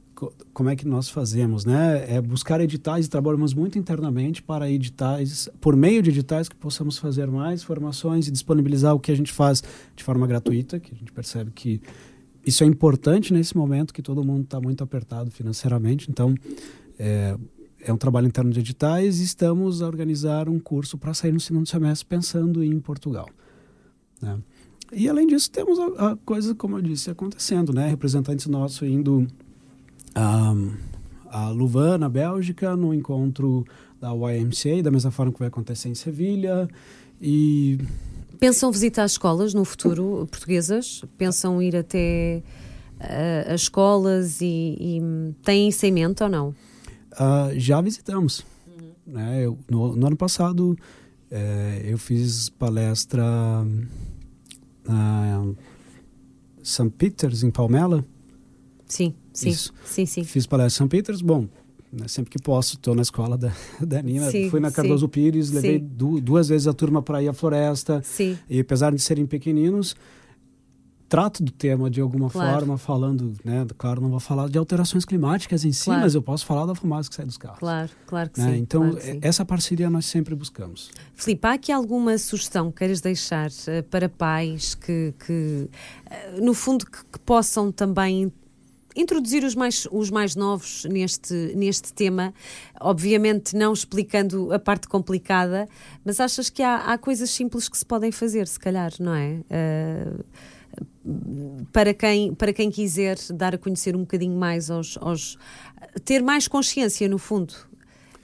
como 0.51 0.69
é 0.69 0.75
que 0.75 0.87
nós 0.87 1.09
fazemos, 1.09 1.63
né? 1.63 2.05
É 2.09 2.19
buscar 2.19 2.59
editais 2.59 3.05
e 3.05 3.09
trabalhamos 3.09 3.53
muito 3.53 3.77
internamente 3.77 4.41
para 4.41 4.69
editais, 4.69 5.47
por 5.61 5.75
meio 5.75 6.01
de 6.01 6.09
editais 6.09 6.49
que 6.49 6.55
possamos 6.55 6.97
fazer 6.97 7.27
mais 7.27 7.63
formações 7.63 8.27
e 8.27 8.31
disponibilizar 8.31 8.95
o 8.95 8.99
que 8.99 9.11
a 9.11 9.15
gente 9.15 9.31
faz 9.31 9.63
de 9.95 10.03
forma 10.03 10.25
gratuita, 10.25 10.79
que 10.79 10.93
a 10.93 10.97
gente 10.97 11.11
percebe 11.11 11.51
que 11.51 11.79
isso 12.49 12.63
é 12.63 12.67
importante 12.67 13.33
nesse 13.33 13.55
momento 13.55 13.93
que 13.93 14.01
todo 14.01 14.23
mundo 14.23 14.43
está 14.43 14.59
muito 14.59 14.83
apertado 14.83 15.31
financeiramente. 15.31 16.09
Então, 16.09 16.35
é, 16.97 17.38
é 17.81 17.93
um 17.93 17.97
trabalho 17.97 18.27
interno 18.27 18.51
de 18.51 18.59
editais 18.59 19.19
e 19.19 19.23
estamos 19.23 19.81
a 19.81 19.88
organizar 19.88 20.49
um 20.49 20.59
curso 20.59 20.97
para 20.97 21.13
sair 21.13 21.31
no 21.31 21.39
segundo 21.39 21.67
semestre 21.67 22.05
pensando 22.07 22.63
em 22.63 22.79
Portugal. 22.79 23.29
Né? 24.21 24.38
E 24.91 25.07
além 25.07 25.27
disso, 25.27 25.51
temos 25.51 25.77
a, 25.79 26.12
a, 26.12 26.15
coisa, 26.17 26.55
como 26.55 26.77
eu 26.77 26.81
disse, 26.81 27.12
acontecendo, 27.12 27.71
né? 27.71 27.88
Representantes 27.88 28.47
nossos 28.47 28.81
indo 28.88 29.27
a, 30.15 30.53
a 31.29 31.49
Louvain, 31.49 31.99
na 31.99 32.09
Bélgica, 32.09 32.75
no 32.75 32.93
encontro 32.93 33.63
da 34.01 34.12
YMCA, 34.12 34.81
da 34.81 34.89
mesma 34.89 35.12
forma 35.12 35.31
que 35.31 35.39
vai 35.39 35.47
acontecer 35.47 35.89
em 35.89 35.95
Sevilha. 35.95 36.67
E. 37.21 37.77
Pensam 38.39 38.71
visitar 38.71 39.06
escolas 39.06 39.54
no 39.54 39.65
futuro 39.65 40.25
portuguesas? 40.32 41.04
Pensam 41.17 41.62
ir 41.62 41.75
até 41.75 42.41
uh, 42.99 43.54
as 43.54 43.62
escolas 43.62 44.39
e, 44.39 44.78
e 44.80 45.02
têm 45.43 45.67
isso 45.67 45.86
em 45.86 45.91
mente 45.91 46.23
ou 46.23 46.30
não? 46.30 46.56
Uh, 47.13 47.58
já 47.58 47.82
visitamos. 47.82 48.45
Uhum. 48.65 49.13
Né? 49.13 49.45
Eu, 49.45 49.58
no, 49.69 49.93
no, 49.95 50.08
ano 50.08 50.15
passado, 50.15 50.78
é, 51.30 51.82
eu 51.84 51.97
fiz 51.97 52.47
palestra 52.49 53.25
uh, 54.88 55.56
St. 56.63 56.89
Peters, 56.91 57.43
em 57.43 57.52
Palmela. 57.52 58.06
Sim, 58.86 59.13
sim. 59.34 59.49
Isso. 59.49 59.73
sim, 59.84 60.06
sim. 60.06 60.23
Fiz 60.23 60.47
palestra 60.47 60.86
em 60.86 60.88
St. 60.88 60.89
Peters, 60.89 61.21
bom, 61.21 61.45
né, 61.91 62.08
sempre 62.08 62.30
que 62.30 62.39
posso, 62.39 62.75
estou 62.75 62.95
na 62.95 63.02
escola 63.02 63.38
da, 63.38 63.52
da 63.82 64.02
Nina. 64.02 64.30
Sim, 64.30 64.49
Fui 64.49 64.60
na 64.60 64.71
Cardoso 64.71 65.06
sim, 65.06 65.12
Pires, 65.12 65.52
levei 65.52 65.80
du, 65.80 66.21
duas 66.21 66.49
vezes 66.49 66.67
a 66.67 66.73
turma 66.73 67.02
para 67.02 67.21
ir 67.21 67.28
à 67.28 67.34
floresta. 67.34 68.02
Sim. 68.04 68.38
E 68.49 68.60
apesar 68.60 68.93
de 68.93 69.02
serem 69.02 69.25
pequeninos, 69.25 69.95
trato 71.10 71.43
do 71.43 71.52
tema 71.52 71.89
de 71.89 71.99
alguma 71.99 72.30
claro. 72.30 72.60
forma, 72.60 72.78
falando, 72.78 73.34
né? 73.43 73.65
Claro, 73.78 73.99
não 73.99 74.10
vou 74.10 74.19
falar 74.19 74.47
de 74.47 74.58
alterações 74.58 75.04
climáticas 75.04 75.65
em 75.65 75.71
si, 75.71 75.86
claro. 75.86 76.02
mas 76.02 76.13
eu 76.13 76.21
posso 76.21 76.45
falar 76.45 76.67
da 76.67 76.75
fumaça 76.75 77.10
que 77.10 77.15
sai 77.15 77.25
dos 77.25 77.38
carros. 77.38 77.60
Claro, 77.60 77.89
claro 78.06 78.30
que 78.30 78.39
né? 78.39 78.54
sim. 78.54 78.58
Então, 78.60 78.91
claro 78.91 79.02
sim. 79.02 79.19
essa 79.21 79.43
parceria 79.43 79.89
nós 79.89 80.06
sempre 80.06 80.36
buscamos. 80.36 80.91
Filipe, 81.15 81.47
há 81.47 81.54
aqui 81.54 81.71
alguma 81.71 82.15
sugestão 82.19 82.71
que 82.71 82.78
queiras 82.78 83.02
deixar 83.02 83.49
uh, 83.49 83.84
para 83.89 84.08
pais 84.08 84.75
que, 84.75 85.13
que 85.25 85.67
uh, 86.38 86.45
no 86.45 86.54
fundo, 86.54 86.86
que, 86.86 87.04
que 87.12 87.19
possam 87.19 87.71
também 87.71 88.32
introduzir 88.95 89.43
os 89.43 89.56
mais, 89.56 89.88
os 89.91 90.10
mais 90.10 90.36
novos 90.36 90.86
neste, 90.86 91.34
neste 91.56 91.93
tema, 91.93 92.34
obviamente 92.80 93.56
não 93.56 93.73
explicando 93.73 94.52
a 94.52 94.60
parte 94.60 94.88
complicada, 94.88 95.67
mas 96.04 96.19
achas 96.19 96.49
que 96.49 96.63
há, 96.63 96.93
há 96.93 96.97
coisas 96.97 97.30
simples 97.30 97.69
que 97.69 97.78
se 97.78 97.86
podem 97.86 98.12
fazer, 98.12 98.47
se 98.47 98.60
calhar, 98.60 98.91
não 98.99 99.13
é? 99.13 99.41
Uh, 99.49 100.23
para 101.71 101.93
quem, 101.93 102.34
para 102.34 102.54
quem 102.54 102.69
quiser 102.69 103.17
dar 103.34 103.56
a 103.56 103.58
conhecer 103.58 103.95
um 103.95 104.02
bocadinho 104.02 104.38
mais 104.38 104.69
aos, 104.69 104.97
aos 105.02 105.38
ter 106.06 106.21
mais 106.21 106.47
consciência 106.47 107.08
no 107.08 107.17
fundo 107.17 107.54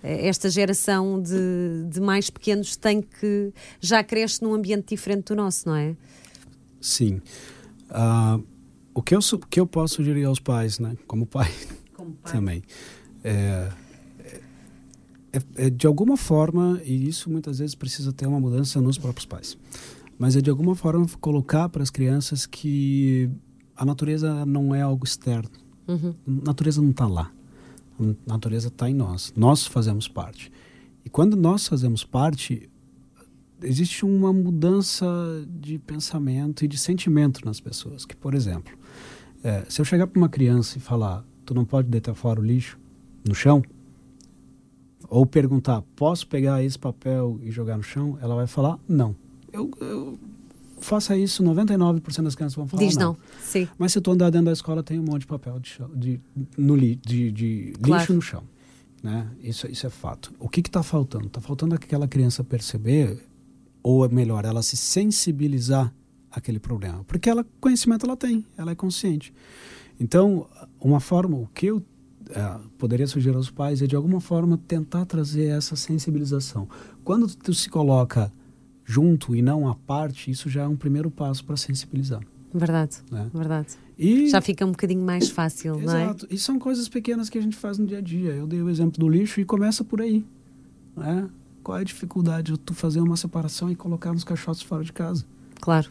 esta 0.06 0.50
geração 0.50 1.20
de, 1.20 1.86
de 1.90 2.00
mais 2.00 2.30
pequenos 2.30 2.76
tem 2.76 3.02
que 3.02 3.52
já 3.82 4.04
cresce 4.04 4.44
num 4.44 4.54
ambiente 4.54 4.90
diferente 4.90 5.26
do 5.26 5.36
nosso, 5.36 5.68
não 5.68 5.76
é? 5.76 5.96
Sim. 6.80 7.20
Uh, 7.90 8.44
o, 8.96 9.02
que 9.04 9.14
eu, 9.16 9.20
que 9.50 9.60
eu 9.60 9.68
posso 9.68 9.96
sugerir 9.96 10.24
aos 10.24 10.40
pais, 10.40 10.80
né? 10.80 10.98
como 11.06 11.28
pai, 11.28 11.52
como 11.94 12.14
pai. 12.24 12.32
também, 12.32 12.64
é, 13.24 13.70
é, 15.32 15.42
é, 15.58 15.70
de 15.70 15.86
alguma 15.86 16.18
forma, 16.18 16.82
e 16.84 17.08
isso 17.08 17.30
muitas 17.30 17.60
vezes 17.60 17.76
precisa 17.76 18.12
ter 18.12 18.26
uma 18.26 18.40
mudança 18.40 18.82
nos 18.82 18.98
próprios 18.98 19.26
pais 19.28 19.56
mas 20.18 20.36
é 20.36 20.42
de 20.42 20.50
alguma 20.50 20.76
forma 20.76 21.06
colocar 21.20 21.70
para 21.70 21.84
as 21.84 21.90
crianças 21.90 22.46
que 22.46 23.30
a 23.76 23.84
natureza 23.86 24.46
não 24.46 24.74
é 24.74 24.82
algo 24.82 25.06
externo. 25.06 25.50
Uhum. 25.88 26.16
A 26.28 26.46
natureza 26.46 26.82
não 26.82 26.92
está 26.92 27.08
lá. 27.08 27.32
A 28.00 28.32
natureza 28.32 28.70
está 28.70 28.90
em 28.90 28.94
nós. 28.94 29.34
Nós 29.36 29.66
fazemos 29.66 30.08
parte. 30.08 30.52
E 31.04 31.10
quando 31.10 31.36
nós 31.36 31.68
fazemos 31.68 32.04
parte, 32.04 32.70
existe 33.62 34.06
uma 34.06 34.32
mudança 34.34 35.06
de 35.48 35.80
pensamento 35.80 36.64
e 36.66 36.68
de 36.68 36.78
sentimento 36.78 37.46
nas 37.46 37.60
pessoas. 37.60 38.06
Que, 38.06 38.16
por 38.16 38.34
exemplo, 38.34 38.74
é, 39.44 39.66
se 39.70 39.82
eu 39.82 39.86
chegar 39.86 40.08
para 40.08 40.20
uma 40.20 40.30
criança 40.30 40.78
e 40.78 40.82
falar, 40.82 41.26
tu 41.46 41.54
não 41.54 41.66
pode 41.66 41.88
deitar 41.90 42.14
fora 42.14 42.40
o 42.40 42.44
lixo, 42.44 42.80
no 43.28 43.34
chão, 43.34 43.64
ou 45.08 45.26
perguntar, 45.26 45.82
posso 45.96 46.28
pegar 46.28 46.64
esse 46.64 46.78
papel 46.78 47.40
e 47.44 47.52
jogar 47.52 47.78
no 47.78 47.84
chão? 47.84 48.18
Ela 48.22 48.36
vai 48.36 48.48
falar, 48.48 48.80
não. 48.88 49.16
Eu, 49.52 49.72
eu 49.80 50.20
faça 50.80 51.18
isso, 51.18 51.44
99% 51.44 52.24
das 52.24 52.36
crianças 52.36 52.56
vão 52.56 52.68
falar 52.68 52.84
Diz 52.84 52.96
não. 52.98 53.14
não. 53.14 53.18
Sim. 53.42 53.68
Mas 53.78 53.94
se 53.94 54.02
tu 54.02 54.12
andar 54.12 54.30
dentro 54.30 54.48
da 54.48 54.52
escola, 54.52 54.84
tem 54.84 55.00
um 55.00 55.04
monte 55.04 55.22
de 55.22 55.28
papel 55.28 55.60
de, 55.60 55.70
chão, 55.70 55.90
de, 55.96 56.20
no 56.58 56.76
li, 56.76 56.96
de, 56.96 57.32
de 57.32 57.74
Claro. 57.82 58.02
lixo 58.02 58.14
no 58.14 58.22
chão. 58.22 58.44
Né? 59.02 59.28
Isso, 59.42 59.68
isso 59.68 59.86
é 59.86 59.90
fato. 59.90 60.34
O 60.40 60.50
que 60.50 60.62
está 60.62 60.82
faltando? 60.82 61.28
Está 61.28 61.40
faltando 61.40 61.76
aquela 61.76 62.08
criança 62.08 62.44
perceber, 62.44 63.20
ou 63.88 64.10
melhor, 64.10 64.46
ela 64.46 64.64
se 64.64 64.76
sensibilizar 64.76 65.94
àquele 66.32 66.60
problema. 66.60 67.04
Porque 67.04 67.30
ela, 67.30 67.46
conhecimento 67.62 68.04
ela 68.04 68.18
tem, 68.18 68.44
ela 68.58 68.72
é 68.72 68.76
consciente. 68.76 69.32
Então, 70.00 70.48
uma 70.82 71.00
forma, 71.00 71.38
o 71.38 71.46
que 71.54 71.68
eu 71.68 71.84
eh, 72.32 72.60
poderia 72.80 73.06
sugerir 73.06 73.36
aos 73.36 73.52
pais 73.52 73.84
é, 73.84 73.86
de 73.86 73.96
alguma 73.96 74.20
forma, 74.20 74.58
tentar 74.68 75.06
trazer 75.06 75.50
essa 75.50 75.76
sensibilização. 75.76 76.68
Quando 77.04 77.28
tu 77.36 77.54
se 77.54 77.70
coloca 77.70 78.34
junto 78.84 79.36
e 79.36 79.44
não 79.44 79.68
à 79.68 79.76
parte, 79.76 80.32
isso 80.32 80.50
já 80.50 80.64
é 80.64 80.68
um 80.68 80.76
primeiro 80.76 81.12
passo 81.12 81.46
para 81.46 81.56
sensibilizar. 81.56 82.22
Verdade. 82.52 82.98
Né? 83.12 83.30
Verdade. 83.32 83.76
E, 84.00 84.30
Já 84.30 84.42
fica 84.42 84.66
um 84.66 84.72
bocadinho 84.72 85.06
mais 85.06 85.30
fácil, 85.30 85.80
não 85.80 85.96
é? 85.96 86.06
Exato. 86.06 86.28
E 86.32 86.40
são 86.40 86.58
coisas 86.58 86.90
pequenas 86.90 87.30
que 87.30 87.38
a 87.38 87.42
gente 87.42 87.56
faz 87.56 87.78
no 87.78 87.86
dia 87.86 88.00
a 88.00 88.02
dia. 88.02 88.32
Eu 88.32 88.48
dei 88.48 88.64
o 88.64 88.70
exemplo 88.70 89.00
do 89.00 89.08
lixo 89.08 89.40
e 89.40 89.46
começa 89.46 89.84
por 89.84 90.02
aí. 90.02 90.26
Né? 90.98 91.30
Qual 91.66 91.80
é 91.80 91.82
a 91.82 91.84
dificuldade 91.84 92.52
de 92.52 92.60
tu 92.60 92.76
fazer 92.76 93.00
uma 93.00 93.18
separação 93.18 93.72
e 93.72 93.76
colocar 93.76 94.14
nos 94.14 94.24
caixotes 94.24 94.62
fora 94.62 94.84
de 94.84 94.94
casa? 94.94 95.26
Claro. 95.60 95.90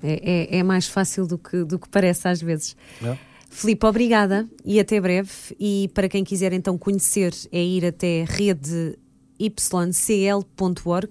É, 0.00 0.52
é, 0.54 0.58
é 0.58 0.62
mais 0.62 0.86
fácil 0.86 1.26
do 1.26 1.36
que, 1.36 1.64
do 1.64 1.76
que 1.76 1.88
parece 1.88 2.28
às 2.28 2.40
vezes. 2.40 2.76
É. 3.02 3.18
Filipe, 3.50 3.84
obrigada 3.84 4.48
e 4.64 4.78
até 4.78 5.00
breve. 5.00 5.32
E 5.58 5.90
para 5.92 6.08
quem 6.08 6.22
quiser 6.22 6.52
então 6.52 6.78
conhecer, 6.78 7.34
é 7.50 7.60
ir 7.60 7.84
até 7.84 8.24
rede 8.28 8.96
ycl.org, 9.40 11.10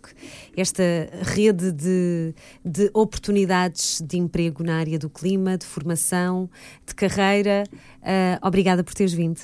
esta 0.56 0.84
rede 1.24 1.74
de, 1.74 2.34
de 2.64 2.90
oportunidades 2.94 4.02
de 4.02 4.18
emprego 4.18 4.64
na 4.64 4.78
área 4.78 4.98
do 4.98 5.10
clima, 5.10 5.58
de 5.58 5.66
formação, 5.66 6.50
de 6.86 6.96
carreira. 6.96 7.66
Ah, 8.02 8.40
obrigada 8.42 8.86
por 8.86 8.94
teres 8.94 9.12
vindo. 9.12 9.42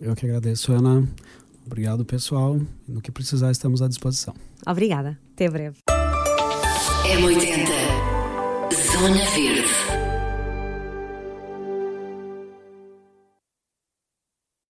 Eu 0.00 0.14
que 0.14 0.24
agradeço, 0.24 0.72
Ana. 0.72 1.06
Obrigado, 1.68 2.02
pessoal. 2.02 2.58
No 2.88 3.02
que 3.02 3.12
precisar, 3.12 3.50
estamos 3.50 3.82
à 3.82 3.88
disposição. 3.88 4.34
Obrigada. 4.66 5.18
Até 5.34 5.50
breve. 5.50 5.76
M80 7.04 7.68
Zona 8.90 9.24
Verde 9.34 9.97